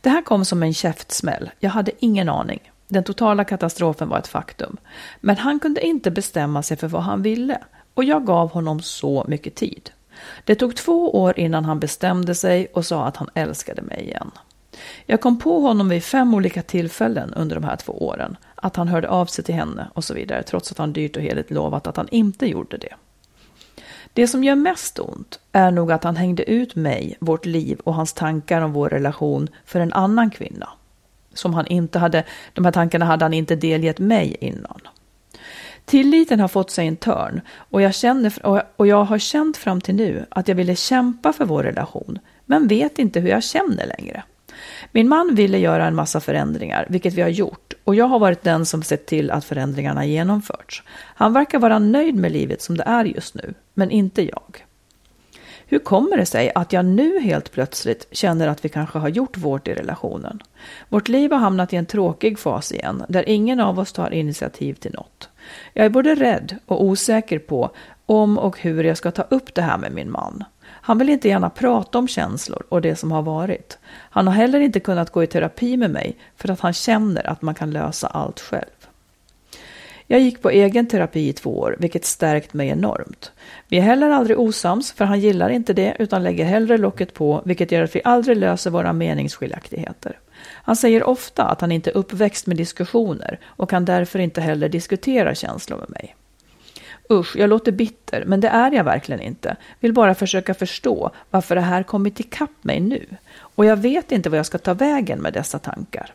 [0.00, 1.50] Det här kom som en käftsmäll.
[1.58, 2.72] Jag hade ingen aning.
[2.88, 4.76] Den totala katastrofen var ett faktum.
[5.20, 7.58] Men han kunde inte bestämma sig för vad han ville
[7.94, 9.90] och jag gav honom så mycket tid.
[10.44, 14.30] Det tog två år innan han bestämde sig och sa att han älskade mig igen.
[15.06, 18.36] Jag kom på honom vid fem olika tillfällen under de här två åren.
[18.54, 21.22] Att han hörde av sig till henne och så vidare, trots att han dyrt och
[21.22, 22.94] heligt lovat att han inte gjorde det.
[24.12, 27.94] Det som gör mest ont är nog att han hängde ut mig, vårt liv och
[27.94, 30.68] hans tankar om vår relation för en annan kvinna.
[31.34, 34.80] Som han inte hade, de här tankarna hade han inte delgett mig innan.
[35.88, 38.32] Tilliten har fått sig en törn och jag, känner,
[38.76, 42.68] och jag har känt fram till nu att jag ville kämpa för vår relation, men
[42.68, 44.22] vet inte hur jag känner längre.
[44.92, 48.42] Min man ville göra en massa förändringar, vilket vi har gjort, och jag har varit
[48.42, 50.82] den som sett till att förändringarna genomförts.
[51.14, 54.64] Han verkar vara nöjd med livet som det är just nu, men inte jag.
[55.70, 59.36] Hur kommer det sig att jag nu helt plötsligt känner att vi kanske har gjort
[59.36, 60.42] vårt i relationen?
[60.88, 64.74] Vårt liv har hamnat i en tråkig fas igen, där ingen av oss tar initiativ
[64.74, 65.28] till något.
[65.72, 67.70] Jag är både rädd och osäker på
[68.06, 70.44] om och hur jag ska ta upp det här med min man.
[70.64, 73.78] Han vill inte gärna prata om känslor och det som har varit.
[73.86, 77.42] Han har heller inte kunnat gå i terapi med mig för att han känner att
[77.42, 78.77] man kan lösa allt själv.
[80.10, 83.32] Jag gick på egen terapi i två år, vilket stärkt mig enormt.
[83.68, 87.42] Vi är heller aldrig osams, för han gillar inte det utan lägger hellre locket på,
[87.44, 90.18] vilket gör att vi aldrig löser våra meningsskiljaktigheter.
[90.52, 94.68] Han säger ofta att han inte är uppväxt med diskussioner och kan därför inte heller
[94.68, 96.16] diskutera känslor med mig.
[97.10, 99.56] Usch, jag låter bitter, men det är jag verkligen inte.
[99.80, 103.06] Vill bara försöka förstå varför det här kommit ikapp mig nu.
[103.38, 106.14] Och jag vet inte vad jag ska ta vägen med dessa tankar.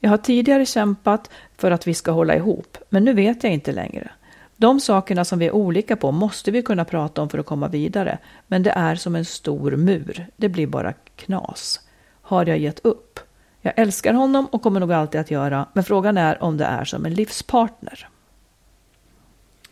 [0.00, 3.72] Jag har tidigare kämpat för att vi ska hålla ihop, men nu vet jag inte
[3.72, 4.10] längre.
[4.56, 7.68] De sakerna som vi är olika på måste vi kunna prata om för att komma
[7.68, 10.26] vidare, men det är som en stor mur.
[10.36, 11.80] Det blir bara knas.
[12.22, 13.20] Har jag gett upp?
[13.60, 16.84] Jag älskar honom och kommer nog alltid att göra, men frågan är om det är
[16.84, 18.08] som en livspartner.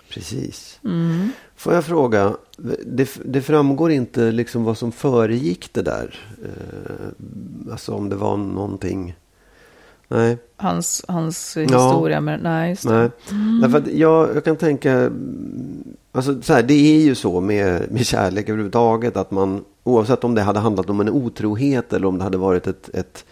[0.09, 0.81] Precis.
[0.85, 1.31] Mm.
[1.57, 2.37] Får jag fråga,
[2.87, 6.19] det, det, framgår inte liksom vad som föregick det där?
[6.45, 9.17] Eh, alltså om det var någonting...
[10.09, 10.39] Nej.
[10.57, 12.43] Hans, hans historia med...
[12.43, 13.11] Nej, just nej.
[13.31, 13.61] Mm.
[13.61, 15.11] Därför att jag, jag kan tänka...
[16.13, 20.35] Alltså så här, det är ju så med, med kärlek överhuvudtaget att man oavsett om
[20.35, 23.25] det hade handlat om en otrohet eller om det hade varit ett, ett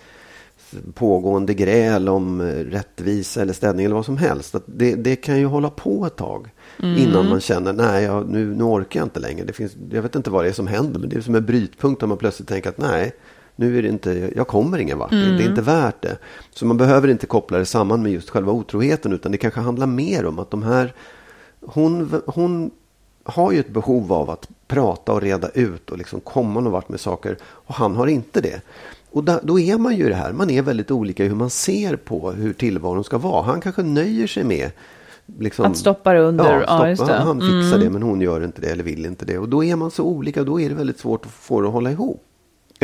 [0.95, 4.55] pågående gräl om rättvisa eller ställning eller vad som helst.
[4.55, 6.51] Att det, det kan ju hålla på ett tag.
[6.83, 6.97] Mm.
[6.97, 9.45] Innan man känner, nej jag, nu, nu orkar jag inte längre.
[9.45, 11.47] Det finns, jag vet inte vad det är som händer, men det är som en
[11.47, 13.13] brytpunkt om man plötsligt tänker att nej,
[13.57, 15.37] nu är det inte, jag kommer ingen vart, mm.
[15.37, 16.19] det är inte värt det.
[16.51, 19.87] Så man behöver inte koppla det samman med just själva otroheten, utan det kanske handlar
[19.87, 20.93] mer om att de här,
[21.61, 22.71] hon, hon
[23.25, 26.89] har ju ett behov av att prata och reda ut och liksom komma någon vart
[26.89, 28.61] med saker och han har inte det.
[29.11, 31.51] Och då, då är man ju det här, man är väldigt olika i hur man
[31.51, 33.43] ser på hur tillvaron ska vara.
[33.43, 34.71] Han kanske nöjer sig med
[35.39, 36.61] Liksom, att stoppa det under.
[36.61, 37.81] Ja, stoppa, ja han, han fixar mm.
[37.81, 39.39] det men hon gör inte det eller vill inte det.
[39.39, 41.67] Och då är man så olika och då är det väldigt svårt att få det
[41.67, 42.23] att hålla ihop.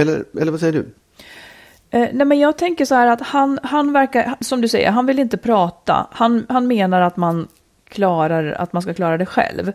[0.00, 0.86] Eller, eller vad säger du?
[1.90, 5.06] Eh, nej men jag tänker så här att han, han verkar, som du säger, han
[5.06, 6.06] vill inte prata.
[6.10, 7.48] Han, han menar att man
[7.88, 9.72] klarar, att man ska klara det själv.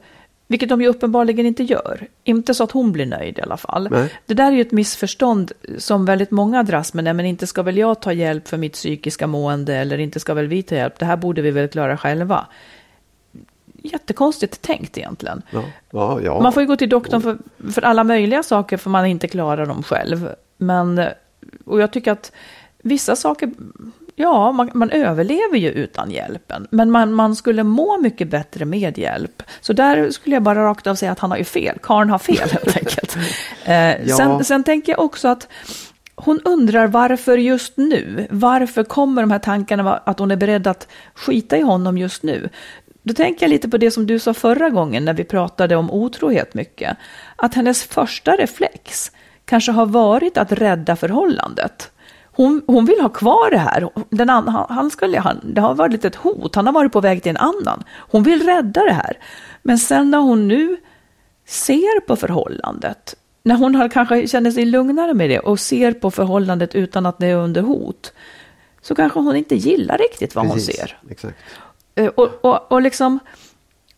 [0.47, 2.07] Vilket de ju uppenbarligen inte gör.
[2.23, 3.87] Inte så att hon blir nöjd i alla fall.
[3.91, 4.13] Nej.
[4.25, 7.03] Det där är ju ett missförstånd som väldigt många dras med.
[7.03, 10.33] Nej, men inte ska väl jag ta hjälp för mitt psykiska mående eller inte ska
[10.33, 10.99] väl vi ta hjälp.
[10.99, 12.45] Det här borde vi väl klara själva.
[13.85, 15.41] Jättekonstigt tänkt egentligen.
[15.49, 15.63] Ja.
[15.91, 16.41] Ja, ja.
[16.41, 17.37] Man får ju gå till doktorn för,
[17.71, 20.29] för alla möjliga saker för man inte klarar dem själv.
[20.57, 21.01] Men,
[21.65, 22.31] och jag tycker att
[22.81, 23.51] vissa saker
[24.15, 26.67] ja, man, man, överlever ju utan hjälpen.
[26.71, 29.43] Men man, man, skulle må mycket bättre med hjälp.
[29.61, 31.77] Så där skulle jag bara rakt av säga att han har ju fel.
[31.81, 33.17] Karn har fel helt enkelt.
[33.65, 35.47] Eh, sen, sen tänker jag också att
[36.15, 38.27] hon undrar varför just nu?
[38.29, 42.49] Varför kommer de här tankarna att hon är beredd att skita i honom just nu?
[43.05, 45.91] Då tänker jag lite på det som du sa förra gången när vi pratade om
[45.91, 46.97] otrohet mycket.
[47.35, 49.11] Att hennes första reflex
[49.45, 51.91] kanske har varit att rädda förhållandet.
[52.31, 53.89] Hon, hon vill ha kvar det här.
[54.09, 57.23] Den an, han skulle, han, det har varit ett hot, han har varit på väg
[57.23, 57.83] till en annan.
[57.97, 59.17] Hon vill rädda det här.
[59.61, 60.77] Men sen när hon nu
[61.45, 66.11] ser på förhållandet, när hon har, kanske känner sig lugnare med det och ser på
[66.11, 68.13] förhållandet utan att det är under hot,
[68.81, 70.97] så kanske hon inte gillar riktigt vad Precis, hon ser.
[71.09, 71.37] Exakt.
[71.95, 73.19] Eh, och, och, och, liksom,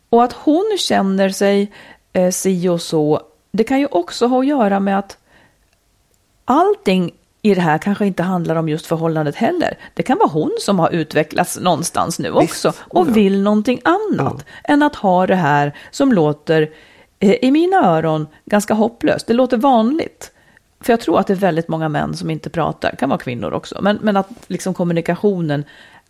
[0.09, 1.71] och att hon känner sig
[2.13, 5.17] eh, si och så, det kan ju också ha att göra med att
[6.45, 9.77] allting i det här kanske inte handlar om just förhållandet heller.
[9.93, 13.13] Det kan vara hon som har utvecklats någonstans nu också och oh ja.
[13.13, 14.73] vill någonting annat ja.
[14.73, 16.69] än att ha det här som låter
[17.19, 19.27] eh, i mina öron ganska hopplöst.
[19.27, 20.31] Det låter vanligt.
[20.79, 23.51] För jag tror att det är väldigt många män som inte pratar, kan vara kvinnor
[23.51, 25.63] också, men, men att liksom kommunikationen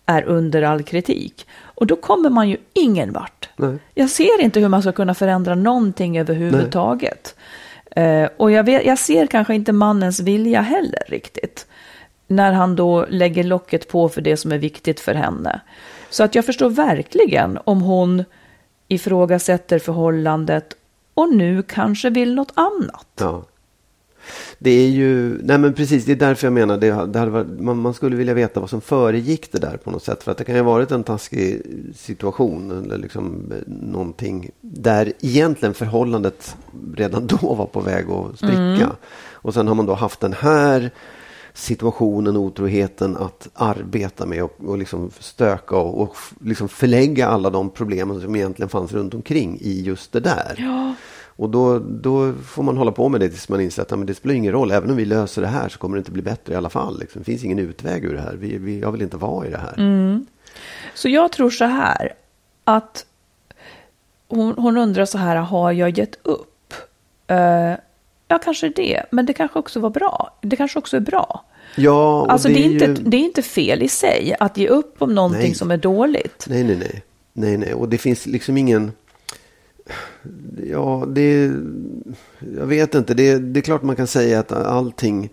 [0.07, 1.47] är under all kritik.
[1.61, 3.49] Och då kommer man ju ingen vart.
[3.55, 3.77] Nej.
[3.93, 7.35] Jag ser inte hur man ska kunna förändra någonting överhuvudtaget.
[7.91, 11.67] Eh, och jag, vet, jag ser kanske inte mannens vilja heller riktigt.
[12.27, 15.61] När han då lägger locket på för det som är viktigt för henne.
[16.09, 18.23] Så att jag förstår verkligen om hon
[18.87, 20.75] ifrågasätter förhållandet
[21.13, 23.07] och nu kanske vill något annat.
[23.19, 23.43] Ja.
[24.59, 27.59] Det är ju, nej men precis, det är därför jag menar det, det hade varit,
[27.59, 30.23] man, man skulle vilja veta vad som föregick det där på något sätt.
[30.23, 31.61] För att det kan ju ha varit en taskig
[31.95, 36.55] situation eller liksom eh, någonting där egentligen förhållandet
[36.95, 38.57] redan då var på väg att spricka.
[38.57, 38.89] Mm.
[39.31, 40.91] Och sen har man då haft den här
[41.53, 47.69] situationen, otroheten att arbeta med och, och liksom stöka och, och liksom förlägga alla de
[47.69, 50.55] problemen som egentligen fanns runt omkring i just det där.
[50.57, 50.95] Ja.
[51.39, 54.13] Och då, då får man hålla på med det tills man inser att men det
[54.15, 54.71] spelar ingen roll.
[54.71, 56.99] Även om vi löser det här så kommer det inte bli bättre i alla fall.
[56.99, 57.21] Liksom.
[57.21, 58.35] Det finns ingen utväg ur det här.
[58.39, 59.75] Vi, vi, jag vill inte vara i det här.
[60.93, 62.13] Så jag tror så här
[62.63, 63.05] att
[64.27, 66.73] hon, hon undrar så här, har jag gett upp?
[67.27, 67.37] Eh,
[68.27, 70.37] ja, kanske det, men det kanske också var bra.
[70.41, 71.45] Det kanske också är bra.
[71.75, 75.01] Ja, Alltså det är, inte, ju- det är inte fel i sig att ge upp
[75.01, 75.55] om någonting Nej.
[75.55, 76.45] som är dåligt.
[76.49, 77.03] Nej, nej, nej.
[77.33, 77.73] Nej, nej.
[77.73, 78.91] Och det finns liksom ingen...
[80.63, 81.51] Ja, det...
[82.57, 83.13] Jag vet inte.
[83.13, 85.29] Det, det är klart man kan säga att allting...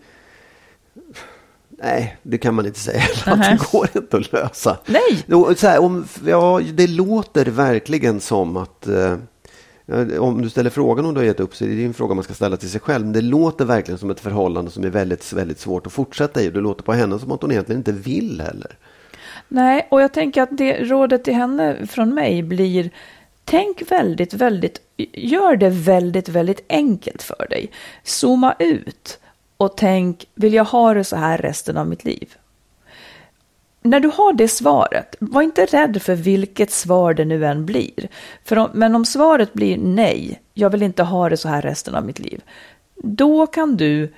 [1.71, 3.03] Nej, det kan man inte säga.
[3.25, 4.79] Det går inte att lösa.
[4.87, 5.25] Nej.
[5.57, 8.89] Så här, om, ja, det låter verkligen som att...
[8.89, 9.17] Eh,
[10.19, 12.25] om du ställer frågan om du har gett upp så är det en fråga man
[12.25, 13.05] ska ställa till sig själv.
[13.05, 16.51] Men det låter verkligen som ett förhållande som är väldigt, väldigt svårt att fortsätta i.
[16.51, 18.77] Det låter på henne som att hon egentligen inte vill heller.
[19.49, 22.91] Nej, och jag tänker att det rådet till henne från mig blir
[23.45, 24.81] Tänk väldigt, väldigt,
[25.13, 27.71] gör det väldigt, väldigt enkelt för dig.
[28.03, 29.19] Zooma ut
[29.57, 32.35] och tänk, vill jag ha det så här resten av mitt liv?
[33.83, 38.09] När du har det svaret, var inte rädd för vilket svar det nu än blir.
[38.45, 41.95] För om, men om svaret blir nej, jag vill inte ha det så här resten
[41.95, 42.41] av mitt liv.
[42.95, 44.13] Då kan du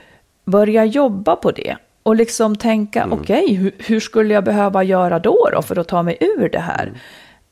[0.44, 5.48] börja jobba på det och liksom tänka, okej, hur, hur skulle jag behöva göra då,
[5.52, 6.92] då för att ta mig ur det här?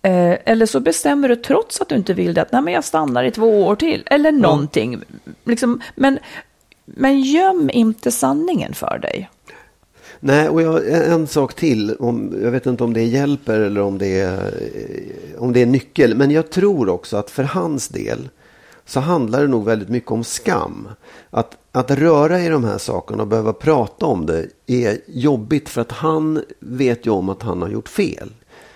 [0.04, 2.84] Eh, eller så bestämmer du trots att du inte vill det, att nej, men jag
[2.84, 4.02] stannar i två år till.
[4.06, 5.02] Eller någonting.
[5.44, 6.18] Liksom, men,
[6.84, 9.30] men göm inte sanningen för dig.
[10.20, 11.96] Nej, och jag, en sak till.
[11.98, 15.66] Om, jag vet inte om det hjälper eller om det, är, eh, om det är
[15.66, 16.14] nyckel.
[16.14, 18.28] Men jag tror också att för hans del
[18.84, 20.88] så handlar det nog väldigt mycket om skam.
[21.30, 25.80] Att, att röra i de här sakerna och behöva prata om det är jobbigt för
[25.80, 28.30] att han vet ju om att han har gjort fel.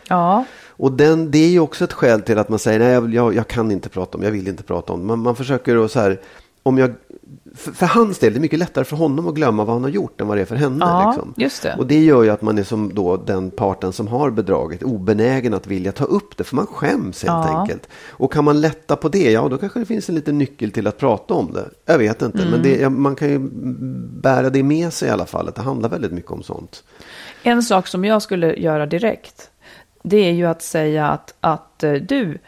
[0.09, 0.45] Ja,
[0.79, 3.49] Och den, det är ju också ett skäl till att man säger nej, jag, jag,
[3.49, 5.07] kan inte prata om, jag vill inte prata om.
[5.07, 6.21] Man, man försöker att så här,
[6.63, 6.95] om jag,
[7.55, 9.91] för, för hans del, det är mycket lättare för honom att glömma vad han har
[9.91, 10.77] gjort än vad det är för henne.
[10.81, 11.35] Ja, liksom.
[11.37, 11.75] just det.
[11.79, 15.55] Och det gör ju att man är som då den parten som har bedragit obenägen
[15.55, 17.61] att vilja ta upp det, för man skäms helt Ja.
[17.61, 17.89] enkelt.
[18.09, 20.87] Och kan man lätta på det, ja då kanske det finns en liten nyckel till
[20.87, 21.69] att prata om det.
[21.87, 23.39] Jag vet inte, men det, ja, man kan ju
[24.23, 26.83] bära det med sig i alla fall, att det handlar väldigt mycket om sånt.
[27.43, 29.51] En sak som jag skulle göra direkt,
[30.03, 32.39] det är ju att säga att, att eh, du,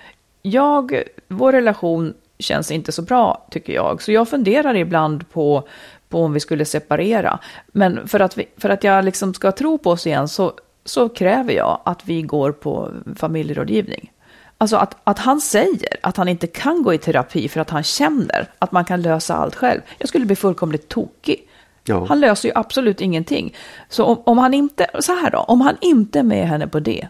[0.43, 5.69] jag, vår relation känns inte så bra tycker jag, så jag funderar ibland på,
[6.09, 7.39] på om vi skulle separera.
[7.67, 10.53] Men för att, vi, för att jag liksom ska tro på oss igen så,
[10.85, 14.13] så kräver jag att vi går på familjerådgivning.
[14.59, 17.83] Alltså att, att han säger att han inte kan gå i terapi för att han
[17.83, 19.81] känner att man kan lösa allt själv.
[19.99, 21.49] Jag skulle bli fullkomligt tokig.
[21.85, 22.07] Ja.
[22.09, 23.55] Han löser ju absolut ingenting.
[23.89, 26.81] Så om, om han inte, så här då, om han inte är med henne på
[26.81, 27.09] det,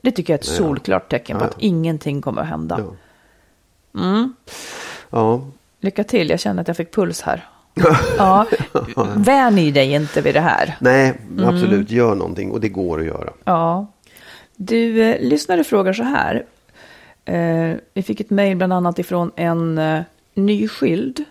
[0.00, 2.80] det tycker jag är ett solklart tecken på att ingenting kommer att hända.
[3.92, 4.28] Ja.
[5.10, 5.40] Ja,
[5.80, 7.48] Lycka till, jag känner att jag fick puls här.
[8.18, 8.46] Ja,
[9.16, 10.76] vänj dig inte vid det här.
[10.80, 11.48] nej, Mm.
[11.48, 13.32] absolut, gör någonting och det går att göra.
[13.44, 13.86] Ja.
[14.56, 16.44] Du, eh, lyssnare frågar så här.
[17.24, 20.02] Eh, vi fick ett mejl bland annat ifrån en eh,
[20.34, 21.24] nyskild.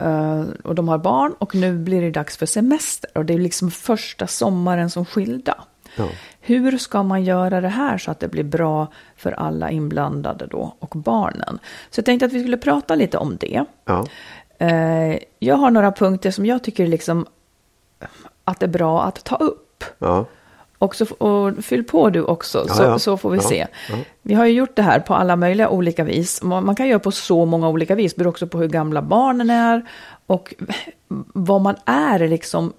[0.00, 3.10] Eh, och de har barn och nu blir det dags för semester.
[3.14, 5.64] Och det är liksom första sommaren som skilda.
[5.96, 6.08] Ja.
[6.40, 10.74] Hur ska man göra det här så att det blir bra för alla inblandade då
[10.78, 11.58] och barnen?
[11.90, 13.64] Så jag tänkte att vi skulle prata lite om det.
[13.84, 14.06] Ja.
[14.58, 17.26] Eh, jag har några punkter som jag tycker liksom
[18.44, 19.84] att det är bra att ta upp.
[19.98, 20.24] Ja.
[20.78, 22.98] Och, så, och fyll på du också, Ja, så, ja.
[22.98, 23.66] så får vi Ja, se.
[24.22, 26.42] Vi har ju gjort det här på alla möjliga olika vis.
[26.42, 29.88] Man kan göra på så många olika vis, beror också på hur gamla barnen är
[30.26, 30.54] och
[31.32, 32.72] vad man är liksom.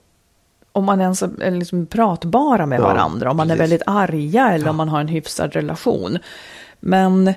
[0.73, 3.61] Om man ens är liksom pratbara med Ja, varandra, om man är precis.
[3.61, 6.17] väldigt arga eller om man har en hyfsad relation.
[6.79, 7.33] Men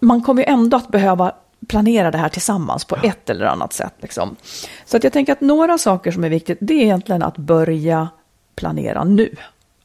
[0.00, 1.32] man kommer ju ändå att behöva
[1.68, 3.94] planera det här tillsammans på ett eller annat sätt.
[3.98, 4.36] Liksom.
[4.84, 8.08] Så att jag tänker att några saker som är viktigt, det är egentligen att börja
[8.56, 9.36] planera nu.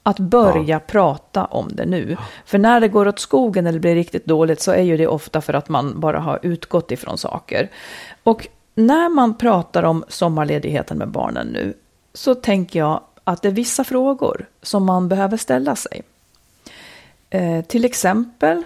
[0.03, 2.17] Att börja prata om det nu.
[2.45, 5.41] För när det går åt skogen eller blir riktigt dåligt så är ju det ofta
[5.41, 7.69] för att man bara har utgått ifrån saker.
[8.23, 11.73] Och när man pratar om sommarledigheten med barnen nu
[12.13, 16.01] så tänker jag att det är vissa frågor som man behöver ställa sig.
[17.29, 18.63] Eh, till exempel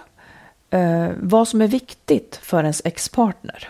[0.69, 3.69] eh, vad som är viktigt för ens ex-partner.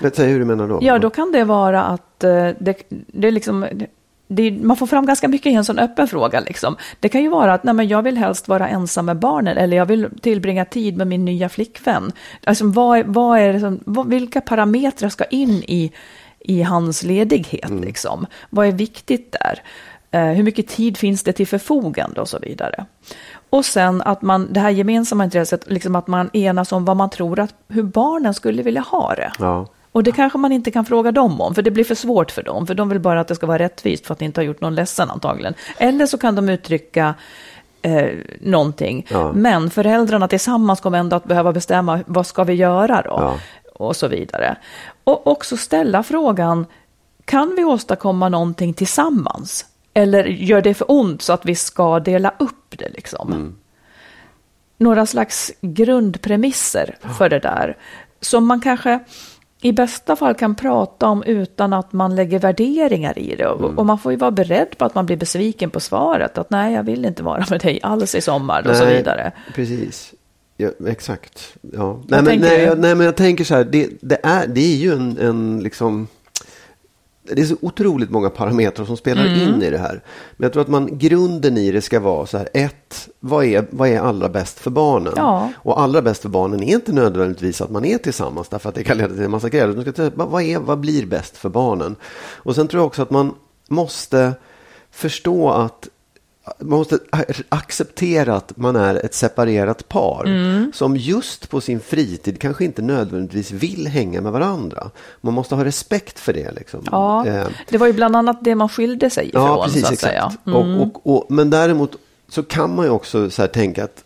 [0.00, 0.78] Jag säger hur du menar då?
[0.82, 3.66] Ja, då kan det vara att eh, det, det är liksom...
[4.26, 6.40] Det, man får fram ganska mycket i en sån öppen fråga.
[6.40, 6.76] Liksom.
[7.00, 9.76] Det kan ju vara att nej, men jag vill helst vara ensam med barnen eller
[9.76, 12.12] jag vill tillbringa tid med min nya flickvän.
[12.44, 15.92] Alltså, vad, vad är som, vad, vilka parametrar ska in i,
[16.44, 17.70] i hans ledighet?
[17.70, 17.84] Mm.
[17.84, 18.26] Liksom?
[18.50, 19.62] Vad är viktigt där?
[20.10, 22.84] Eh, hur mycket tid finns det till förfogande och så vidare.
[23.50, 27.10] Och sen att man, det här gemensamma intresset, liksom att man enas om vad man
[27.10, 29.32] tror att, hur barnen skulle vilja ha det.
[29.38, 29.66] Ja.
[29.92, 32.42] Och det kanske man inte kan fråga dem om, för det blir för svårt för
[32.42, 32.66] dem.
[32.66, 34.60] För de vill bara att det ska vara rättvist för att de inte har gjort
[34.60, 35.54] någon ledsen antagligen.
[35.78, 37.14] Eller så kan de uttrycka
[37.82, 38.08] eh,
[38.40, 39.06] någonting.
[39.10, 39.32] Ja.
[39.32, 43.10] Men föräldrarna tillsammans kommer ändå att behöva bestämma vad ska vi göra då?
[43.10, 43.36] Ja.
[43.78, 44.56] Och så vidare.
[45.04, 46.66] Och också ställa frågan,
[47.24, 49.66] kan vi åstadkomma någonting tillsammans?
[49.94, 53.56] Eller gör det för ont så att vi ska dela upp det liksom?
[54.78, 57.76] Några slags grundpremisser för det där.
[58.20, 59.00] Som man kanske
[59.60, 63.46] i bästa fall kan prata om utan att man lägger värderingar i det.
[63.46, 66.38] Och, och man får ju vara beredd på att man blir besviken på svaret.
[66.38, 69.32] Att nej, jag vill inte vara med dig alls i sommar och så Nej, vidare.
[69.54, 70.14] Precis.
[70.56, 71.56] Ja, exakt.
[71.72, 72.00] Ja.
[72.08, 73.64] Nej, men, nej, jag, nej, men jag tänker så här.
[73.64, 76.06] Det, det, är, det är ju en, en liksom...
[77.22, 79.40] Det är så otroligt många parametrar som spelar Mm.
[79.54, 80.02] in i det här.
[80.36, 82.48] Men jag tror att man, grunden i det ska vara så här.
[82.54, 85.12] Ett, vad är, vad är allra bäst för barnen?
[85.16, 85.52] Ja.
[85.56, 88.48] Och allra bäst för barnen är inte nödvändigtvis att man är tillsammans.
[88.48, 89.92] Därför att det kan leda till en massa grejer.
[89.92, 91.96] Ska vad, är, vad blir bäst för barnen?
[92.34, 93.34] Och sen tror jag också att man
[93.68, 94.32] måste
[94.90, 95.88] förstå att
[96.58, 96.98] man måste
[97.48, 100.72] acceptera att man är ett separerat par Mm.
[100.74, 104.90] som just på sin fritid kanske inte nödvändigtvis vill hänga med varandra.
[105.20, 106.52] Man måste ha respekt för det.
[106.52, 106.80] Liksom.
[106.90, 109.42] Ja, Eh, det var ju bland annat det man skilde sig ifrån.
[109.42, 110.10] ja, precis, så att exakt.
[110.12, 110.32] säga.
[110.46, 110.80] Mm.
[110.80, 111.96] Och, och, och, men däremot
[112.28, 114.04] så kan man ju också så tänka att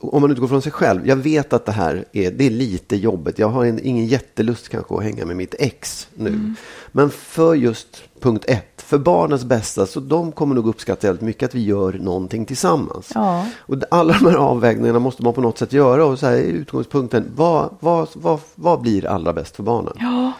[0.00, 1.08] om man utgår från sig själv.
[1.08, 3.38] Jag vet att det här är, det är lite jobbigt.
[3.38, 6.28] Jag har en, ingen jättelust kanske att hänga med mitt ex nu.
[6.28, 6.56] Mm.
[6.92, 11.48] Men för just punkt ett, för barnens bästa, så de kommer nog uppskatta väldigt mycket
[11.48, 13.12] att vi gör någonting tillsammans.
[13.14, 13.46] Ja.
[13.58, 16.04] Och alla de här avvägningarna måste man på något sätt göra.
[16.04, 19.92] Och så här är utgångspunkten, vad, vad, vad, vad blir allra bäst för barnen?
[20.00, 20.32] Ja.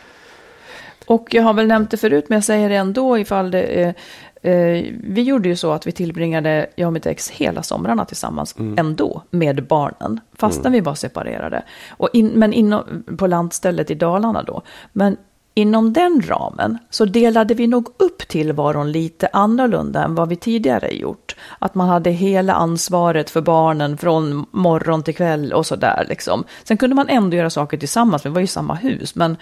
[1.07, 3.95] Och jag har väl nämnt det förut, men jag säger det ändå ifall det är...
[4.43, 8.55] Eh, vi gjorde ju så att vi tillbringade, jag och mitt ex, hela somrarna tillsammans
[8.77, 11.63] ändå med barnen, fastän vi var separerade.
[11.91, 14.63] Och in, men inom, på lantstället i Dalarna då.
[14.93, 15.17] Men
[15.55, 20.95] inom den ramen så delade vi nog upp tillvaron lite annorlunda än vad vi tidigare
[20.95, 21.37] gjort.
[21.59, 26.45] Att man hade hela ansvaret för barnen från morgon till kväll och sådär liksom.
[26.65, 29.37] Sen kunde man ändå göra saker tillsammans, vi var ju i samma hus, men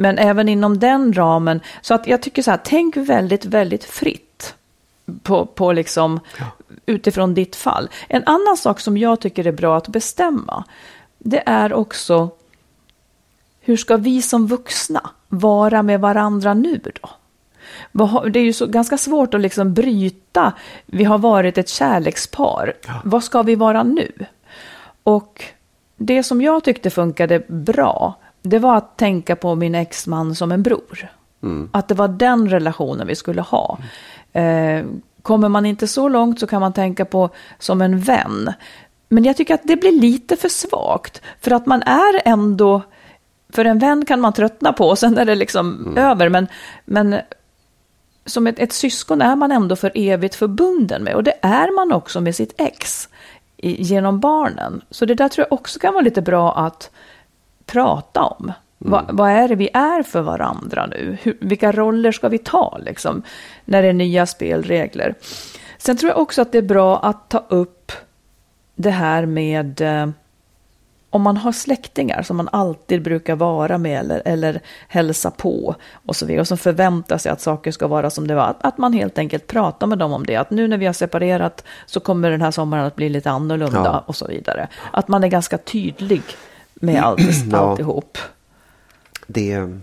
[0.00, 1.60] men även inom den ramen.
[1.82, 4.54] Så att jag tycker så här, tänk väldigt, väldigt fritt.
[5.22, 6.20] På, på liksom,
[6.86, 7.88] utifrån ditt fall.
[8.08, 10.64] En annan sak som jag tycker är bra att bestämma.
[11.18, 12.30] Det är också.
[13.60, 17.10] Hur ska vi som vuxna vara med varandra nu då?
[18.28, 20.52] Det är ju så ganska svårt att liksom bryta.
[20.86, 22.72] Vi har varit ett kärlekspar.
[23.04, 24.12] Vad ska vi vara nu?
[25.02, 25.44] Och
[25.96, 30.62] det som jag tyckte funkade bra, det var att tänka på min exman som en
[30.62, 31.08] bror.
[31.72, 33.78] Att det var den relationen vi skulle ha.
[34.32, 34.84] Eh,
[35.22, 38.52] kommer man inte så långt så kan man tänka på som en vän.
[39.08, 41.22] Men jag tycker att det blir lite för svagt.
[41.40, 42.82] För att man är ändå,
[43.52, 46.28] för en vän kan man tröttna på och sen är det liksom över.
[46.28, 46.46] Men,
[46.84, 47.20] men
[48.26, 51.14] som ett, ett syskon är man ändå för evigt förbunden med.
[51.14, 53.08] Och det är man också med sitt ex
[53.56, 54.80] i, genom barnen.
[54.90, 56.90] Så det där tror jag också kan vara lite bra att
[57.66, 58.52] prata om.
[58.78, 61.18] Va, vad är det vi är för varandra nu?
[61.22, 63.22] Hur, vilka roller ska vi ta liksom,
[63.64, 65.14] när det är nya spelregler?
[65.78, 67.92] Sen tror jag också att det är bra att ta upp
[68.74, 70.08] det här med eh,
[71.10, 75.74] om man har släktingar som man alltid brukar vara med eller, eller hälsa på
[76.06, 78.46] och så vidare och som förväntar sig att saker ska vara som det var.
[78.46, 80.36] Att, att man helt enkelt pratar med dem om det.
[80.36, 83.82] Att nu när vi har separerat så kommer den här sommaren att bli lite annorlunda
[83.84, 84.04] Ja.
[84.06, 84.68] och så vidare.
[84.92, 86.22] Att man är ganska tydlig
[86.74, 88.18] med allt, alltihop.
[89.26, 89.78] Det,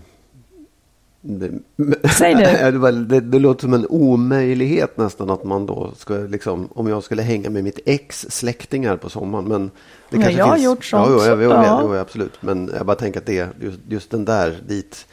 [2.18, 2.78] Säg nu.
[3.08, 7.22] Det, det, låter som en omöjlighet nästan att man då ska liksom, om jag skulle
[7.22, 9.44] hänga med mitt ex släktingar på sommaren.
[9.44, 9.70] Men
[10.10, 11.22] det kanske jag har finns, gjort sånt.
[11.26, 11.60] Ja, jo, Ja.
[11.60, 12.42] vet, jo, absolut.
[12.42, 15.06] Men jag bara tänker att det, just, just den där dit,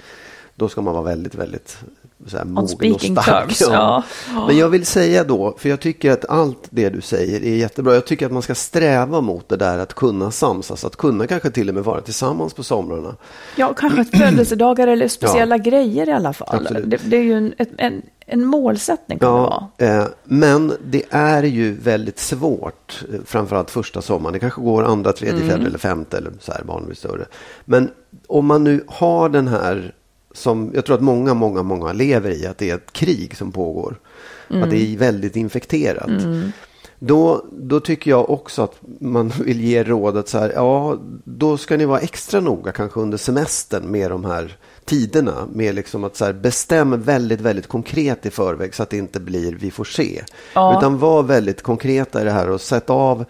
[0.55, 1.77] då ska man vara väldigt, väldigt
[2.27, 3.25] så här, mogen och stark.
[3.25, 3.61] terms.
[3.71, 4.03] Ja.
[4.47, 7.93] Men jag vill säga då, för jag tycker att allt det du säger är jättebra.
[7.93, 11.49] Jag tycker att man ska sträva mot det där att kunna samsas, att kunna kanske
[11.51, 13.15] till och med vara tillsammans på somrarna.
[13.55, 16.67] Ja, kanske födelsedagar eller speciella grejer i alla fall.
[16.85, 19.67] Det, det är ju en, en, en målsättning kan det vara.
[19.77, 24.33] eh, men det är ju väldigt svårt, eh, framförallt första sommaren.
[24.33, 25.47] Det kanske går andra, tredje, Mm.
[25.49, 27.25] fjärde eller femte eller så här, barnen blir större.
[27.65, 27.89] Men
[28.27, 29.93] om man nu har den här,
[30.33, 33.51] som jag tror att många, många, många lever i, att det är ett krig som
[33.51, 33.99] pågår.
[34.47, 36.09] Att det är väldigt infekterat.
[37.05, 41.77] Då, då tycker jag också att man vill ge rådet så här, ja, då ska
[41.77, 45.47] ni vara extra noga kanske under semestern med de här tiderna.
[45.53, 49.19] Med liksom att så här, bestäm väldigt, väldigt konkret i förväg så att det inte
[49.19, 50.23] blir vi får se.
[50.53, 50.77] Ja.
[50.77, 53.25] Utan var väldigt konkreta i det här och sätt av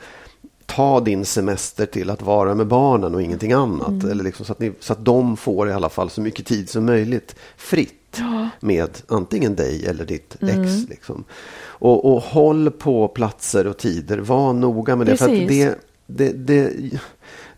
[0.66, 4.04] ta din semester till att vara med barnen och ingenting annat.
[4.04, 6.70] Eller liksom så, att ni, så att de får i alla fall så mycket tid
[6.70, 8.22] som möjligt fritt
[8.60, 10.90] med antingen dig eller ditt ex.
[10.90, 11.24] Liksom.
[11.64, 14.18] Och, och håll på platser och tider.
[14.18, 15.18] Var noga med det.
[15.18, 15.50] För, Precis.
[15.50, 15.76] det,
[16.08, 16.72] det, det,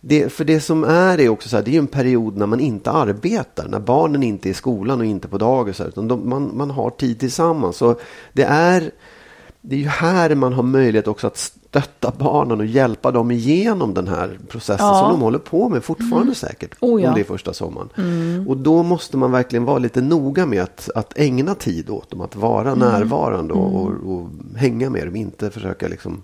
[0.01, 2.59] det, för det som är är också så här, det är en period när man
[2.59, 3.67] inte arbetar.
[3.67, 5.81] När barnen inte är i skolan och inte på dagis.
[5.81, 7.77] Utan de, man, man har tid tillsammans.
[7.77, 7.99] Så
[8.33, 8.91] det är
[9.67, 13.93] det är ju här man har möjlighet också att stötta barnen och hjälpa dem igenom
[13.93, 14.99] den här processen Ja.
[14.99, 16.75] som de håller på med fortfarande säkert.
[16.81, 17.09] Oh ja.
[17.09, 17.89] Om det är första sommaren.
[18.47, 22.21] Och då måste man verkligen vara lite noga med att, att ägna tid åt dem.
[22.21, 25.15] Att vara närvarande och, och, och hänga med dem.
[25.15, 26.23] Inte försöka liksom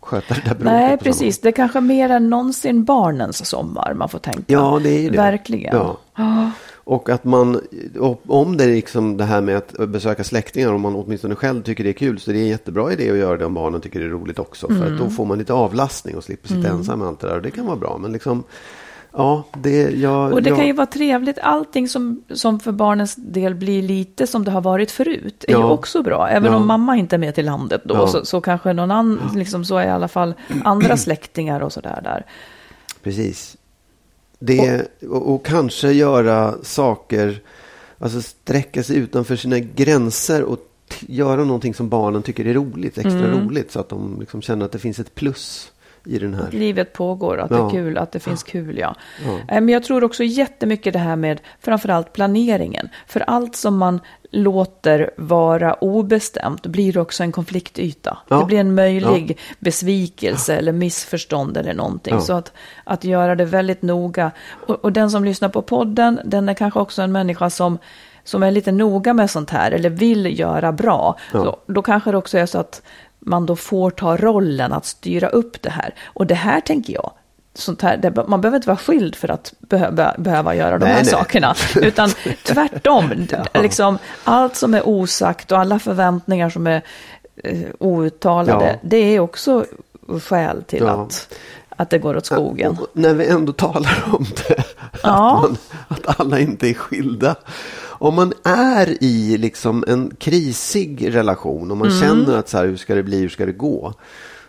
[0.00, 0.64] sköta det där bråket.
[0.64, 1.40] Nej, precis.
[1.40, 4.42] Det är kanske mer än någonsin barnens sommar man får tänka.
[4.46, 5.16] Ja, det är ju det.
[5.16, 5.76] Verkligen.
[5.76, 6.50] Ja.
[6.88, 7.60] Och att man,
[8.26, 11.84] om det är liksom det här med att besöka släktingar, om man åtminstone själv tycker
[11.84, 14.00] det är kul, så det är en jättebra idé att göra det om barnen tycker
[14.00, 14.66] det är roligt också.
[14.66, 14.92] För Mm.
[14.92, 17.36] att då får man lite avlastning och slipper sitta ensam med allt det där.
[17.36, 18.44] Och det kan vara bra, men liksom,
[19.12, 21.38] ja, det, jag, Och det jag, kan ju vara trevligt.
[21.38, 25.58] Allting som, som för barnens del blir lite som det har varit förut är ju
[25.60, 25.70] Ja.
[25.70, 26.28] också bra.
[26.28, 26.58] Även Ja.
[26.58, 28.06] om mamma inte är med till landet då Ja.
[28.06, 30.34] så, så kanske någon annan, liksom så är i alla fall
[30.64, 32.26] andra släktingar och sådär där.
[33.02, 33.56] Precis.
[34.38, 37.42] Det, och, och kanske göra saker,
[37.98, 40.58] alltså sträcka sig utanför sina gränser och
[41.00, 43.46] göra någonting som barnen tycker är roligt, extra Mm.
[43.46, 43.72] roligt.
[43.72, 45.72] Så att de liksom känner att det finns ett plus
[46.08, 46.48] i den här.
[46.50, 47.70] Livet pågår, att det är Ja.
[47.70, 48.94] kul, att det finns kul, ja.
[49.26, 49.32] Ja.
[49.32, 52.88] Eh, Men jag tror också jättemycket det här med framförallt planeringen.
[53.06, 54.00] För allt som man
[54.30, 58.18] låter vara obestämt blir också en konfliktyta.
[58.28, 58.38] Ja.
[58.38, 62.14] Det blir en möjlig besvikelse eller missförstånd eller någonting.
[62.14, 62.20] Ja.
[62.20, 62.52] Så att,
[62.84, 64.30] att göra det väldigt noga.
[64.66, 67.78] Och, och den som lyssnar på podden, den är kanske också en människa som
[68.24, 71.18] som är lite noga med sånt här eller vill göra bra.
[71.32, 71.42] Ja.
[71.44, 72.82] Så, då kanske det också är så att
[73.28, 75.94] man då får ta rollen att styra upp det här.
[76.04, 77.10] Och det här tänker jag,
[77.54, 81.02] sånt här, man behöver inte vara skild för att behöva, behöva göra de Nej, här
[81.02, 81.10] nej.
[81.10, 81.54] sakerna.
[81.76, 82.10] Utan
[82.44, 86.82] tvärtom, d- liksom, allt som är osagt och alla förväntningar som är
[87.44, 88.78] eh, outtalade, Ja.
[88.82, 89.64] det är också
[90.22, 91.02] skäl till Ja.
[91.02, 91.34] att,
[91.68, 92.78] att det går åt skogen.
[92.80, 94.62] Och när vi ändå talar om det,
[95.02, 95.34] Ja.
[95.36, 95.56] att, man,
[95.88, 97.34] att alla inte är skilda.
[97.98, 102.00] Om man är i liksom en krisig relation och man Mm.
[102.00, 103.94] känner att så här, hur ska det bli, hur ska det gå?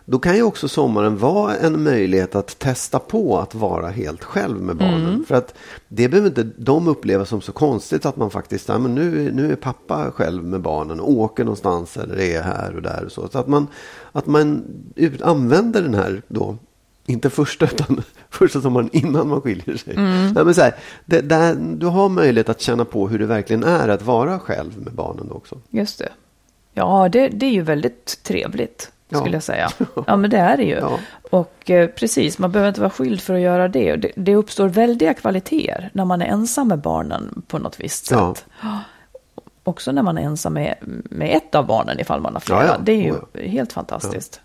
[0.05, 4.61] Då kan ju också sommaren vara en möjlighet att testa på att vara helt själv
[4.61, 5.07] med barnen.
[5.07, 5.25] Mm.
[5.25, 5.53] För att
[5.87, 9.51] det behöver inte de uppleva som så konstigt att man faktiskt, ja, men nu, nu
[9.51, 13.27] är pappa själv med barnen och åker någonstans eller är här och där och så.
[13.31, 13.67] Så att man,
[14.11, 14.63] att man
[14.95, 16.57] ut, använder den här då
[17.09, 19.95] inte första utan första sommaren innan man skiljer sig.
[19.95, 20.31] Mm.
[20.33, 23.63] Nej, men så här, det, där, du har möjlighet att känna på hur det verkligen
[23.63, 25.57] är att vara själv med barnen då också.
[25.69, 26.09] Just det.
[26.73, 29.19] Ja, det, det är ju väldigt trevligt, Ja.
[29.19, 29.69] skulle jag säga.
[30.07, 30.75] Ja, men det är det ju.
[30.75, 30.99] Ja.
[31.29, 33.95] Och eh, precis, man behöver inte vara skild för att göra det.
[33.95, 34.11] Det.
[34.15, 38.35] Det uppstår väldiga kvaliteter när man är ensam med barnen på något visst Ja.
[38.35, 38.45] sätt.
[39.63, 40.75] Också när man är ensam med,
[41.09, 42.59] med ett av barnen ifall man har flera.
[42.65, 42.77] Ja, ja.
[42.83, 44.41] Det är ju helt fantastiskt.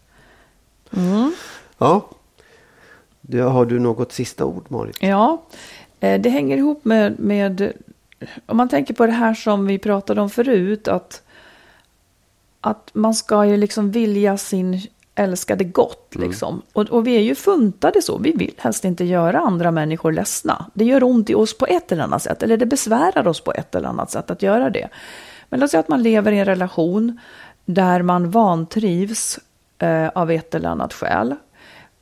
[1.79, 2.09] Ja.
[3.27, 4.97] Du, har du något sista ord Marit?
[5.01, 5.43] Ja,
[6.01, 7.72] eh, det hänger ihop med, med,
[8.47, 11.22] om man tänker på det här som vi pratade om förut, att,
[12.61, 14.81] att man ska ju liksom vilja sin
[15.14, 16.14] älskade gott.
[16.14, 16.62] Liksom.
[16.72, 20.66] Och, och vi är ju funtade så, vi vill helst inte göra andra människor ledsna.
[20.75, 23.53] Det gör ont i oss på ett eller annat sätt, eller det besvärar oss på
[23.53, 24.89] ett eller annat sätt att göra det.
[25.49, 27.20] Men låt säga att man lever i en relation
[27.64, 29.39] där man vantrivs
[29.79, 31.35] eh, av ett eller annat skäl.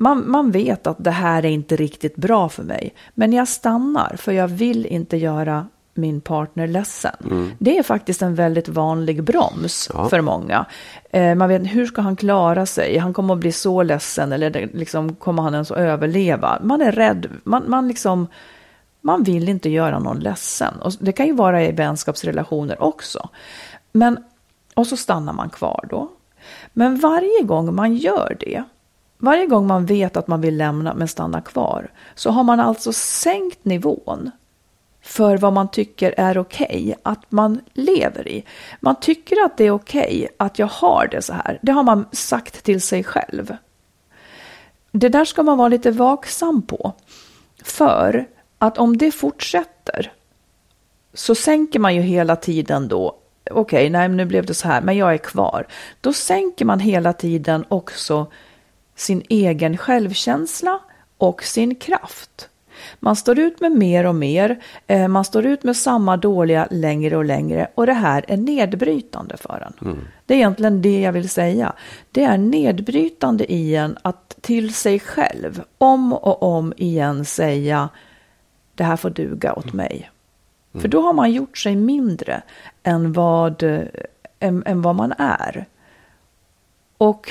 [0.02, 4.16] Man, man vet att det här är inte riktigt bra för mig, men jag stannar
[4.18, 7.54] för jag vill inte göra min partner ledsen.
[7.58, 10.08] Det är faktiskt en väldigt vanlig broms Ja.
[10.08, 10.66] för många.
[11.10, 12.98] Eh, man vet hur ska han klara sig?
[12.98, 16.58] Han kommer att bli så ledsen eller liksom, kommer han ens att överleva?
[16.62, 17.26] Man är rädd.
[17.44, 18.26] Man, man liksom
[19.00, 20.74] Man vill inte göra någon ledsen.
[20.82, 23.28] Och det kan ju vara i vänskapsrelationer också.
[23.92, 24.18] Men,
[24.74, 26.08] och så stannar man kvar då.
[26.72, 28.62] Men varje gång man gör det,
[29.22, 32.92] varje gång man vet att man vill lämna men stanna kvar, så har man alltså
[32.92, 34.30] sänkt nivån
[35.02, 38.44] för vad man tycker är okej okay, att man lever i.
[38.80, 41.58] Man tycker att det är okej okay att jag har det så här.
[41.62, 43.56] Det har man sagt till sig själv.
[44.92, 46.92] Det där ska man vara lite vaksam på.
[47.64, 50.12] För att om det fortsätter
[51.14, 53.18] så sänker man ju hela tiden då
[53.50, 55.66] okej, okay, nej nu blev det så här, men jag är kvar.
[56.00, 58.26] Då sänker man hela tiden också
[59.02, 60.78] sin egen självkänsla
[61.18, 62.48] och sin kraft.
[63.00, 67.16] Man står ut med mer och mer, eh, man står ut med samma dåliga längre
[67.16, 69.88] och längre och det här är nedbrytande för en.
[69.90, 70.04] Mm.
[70.26, 71.72] Det är egentligen det jag vill säga.
[72.10, 77.88] Det är nedbrytande i en att till sig själv om och om igen säga
[78.74, 80.10] det här får duga åt mig.
[80.72, 80.82] Mm.
[80.82, 82.42] För då har man gjort sig mindre
[82.82, 83.62] än vad,
[84.38, 85.66] än, än vad man är.
[86.98, 87.30] Och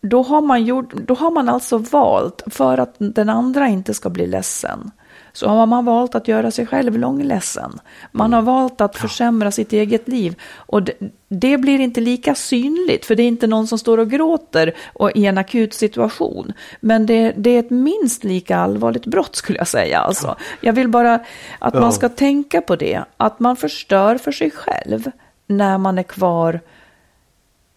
[0.00, 4.10] då har, man gjort, då har man alltså valt, för att den andra inte ska
[4.10, 4.90] bli ledsen,
[5.32, 7.78] så har man valt att göra sig själv långledsen.
[8.12, 10.40] Man har valt att försämra sitt eget liv.
[10.54, 10.92] Och det,
[11.28, 15.10] det, blir inte lika synligt, för det är inte någon som står och gråter och
[15.14, 16.52] i en akut situation.
[16.80, 19.98] Men det, det är ett minst lika allvarligt brott skulle jag säga.
[19.98, 21.20] Alltså, jag vill bara
[21.58, 25.10] att man ska tänka på det, att man förstör för sig själv
[25.46, 26.60] när man är kvar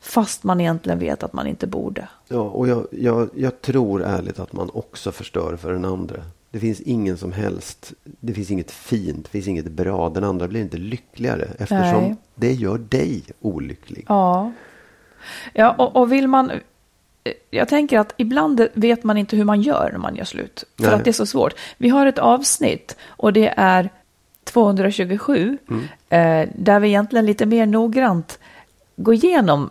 [0.04, 2.08] Fast man egentligen vet att man inte borde.
[2.28, 6.16] Ja, och jag, jag, jag tror ärligt att man också förstör för den andra.
[6.52, 10.10] Det finns ingen som helst, det finns inget fint, det finns inget bra.
[10.10, 12.16] Den andra blir inte lyckligare eftersom Nej.
[12.36, 14.06] det gör dig olycklig.
[14.10, 14.52] Ja,
[15.54, 16.52] ja och, och vill man,
[17.50, 20.64] jag tänker att ibland vet man inte hur man gör när man gör slut.
[20.78, 20.94] För Nej.
[20.94, 21.54] att det är så svårt.
[21.78, 23.90] Vi har ett avsnitt och det är
[24.44, 25.84] 227 mm.
[26.10, 28.40] eh, där vi egentligen lite mer noggrant
[28.96, 29.70] går igenom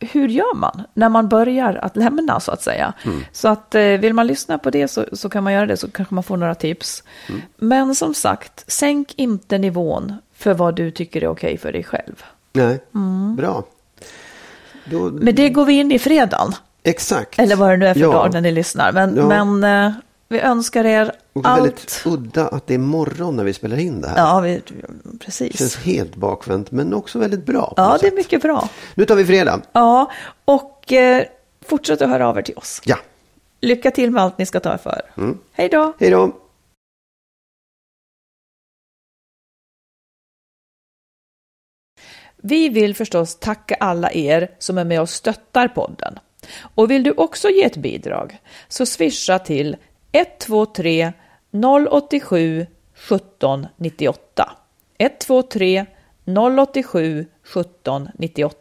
[0.00, 2.92] hur gör man när man börjar att lämna så att säga.
[3.04, 3.24] Mm.
[3.32, 5.90] Så att eh, vill man lyssna på det så, så, kan man göra det så
[5.90, 7.02] kanske man får några tips.
[7.28, 7.40] Mm.
[7.56, 12.24] Men som sagt, sänk inte nivån för vad du tycker är okej för dig själv.
[12.52, 13.36] Nej, mm.
[13.36, 13.64] bra.
[14.84, 15.10] Då...
[15.10, 16.52] Med det går vi in i fredagen.
[16.82, 17.38] Exakt.
[17.38, 18.12] Eller vad det nu är för ja.
[18.12, 18.92] dag när ni lyssnar.
[18.92, 19.44] Men, ja.
[19.44, 19.92] men eh,
[20.30, 21.12] vi önskar er
[21.42, 21.60] allt.
[21.60, 24.16] väldigt udda att det är morgon när vi spelar in det här.
[24.16, 24.62] Ja, vi,
[25.20, 25.52] precis.
[25.52, 27.74] Det känns helt bakvänt men också väldigt bra.
[27.76, 28.68] Ja, det är mycket bra.
[28.94, 29.62] Nu tar vi fredag.
[29.72, 30.10] Ja,
[30.44, 31.24] och eh,
[31.60, 32.82] fortsätt att höra av er till oss.
[32.84, 32.96] Ja.
[33.60, 35.02] Lycka till med allt ni ska ta er för.
[35.16, 35.38] Mm.
[35.52, 35.92] Hej då.
[35.98, 36.32] Hej då.
[42.36, 46.18] Vi vill förstås tacka alla er som är med och stöttar podden.
[46.74, 49.76] Och vill du också ge ett bidrag så swisha till
[50.12, 51.14] 123
[51.52, 54.16] 087 17 98.
[54.98, 55.86] 123
[56.26, 58.54] 087 17 98.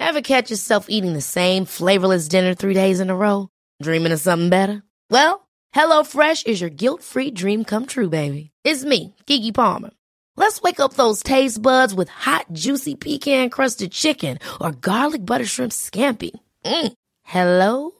[0.00, 3.48] Ever catch yourself eating the same flavorless dinner three days in a row?
[3.80, 4.82] Dreaming of something better?
[5.08, 8.50] Well, HelloFresh is your guilt-free dream come true, baby.
[8.64, 9.90] It's me, Kiki Palmer.
[10.36, 15.72] Let's wake up those taste buds with hot, juicy pecan-crusted chicken or garlic butter shrimp
[15.72, 16.32] scampi.
[16.64, 16.92] Mm.
[17.24, 17.99] Hello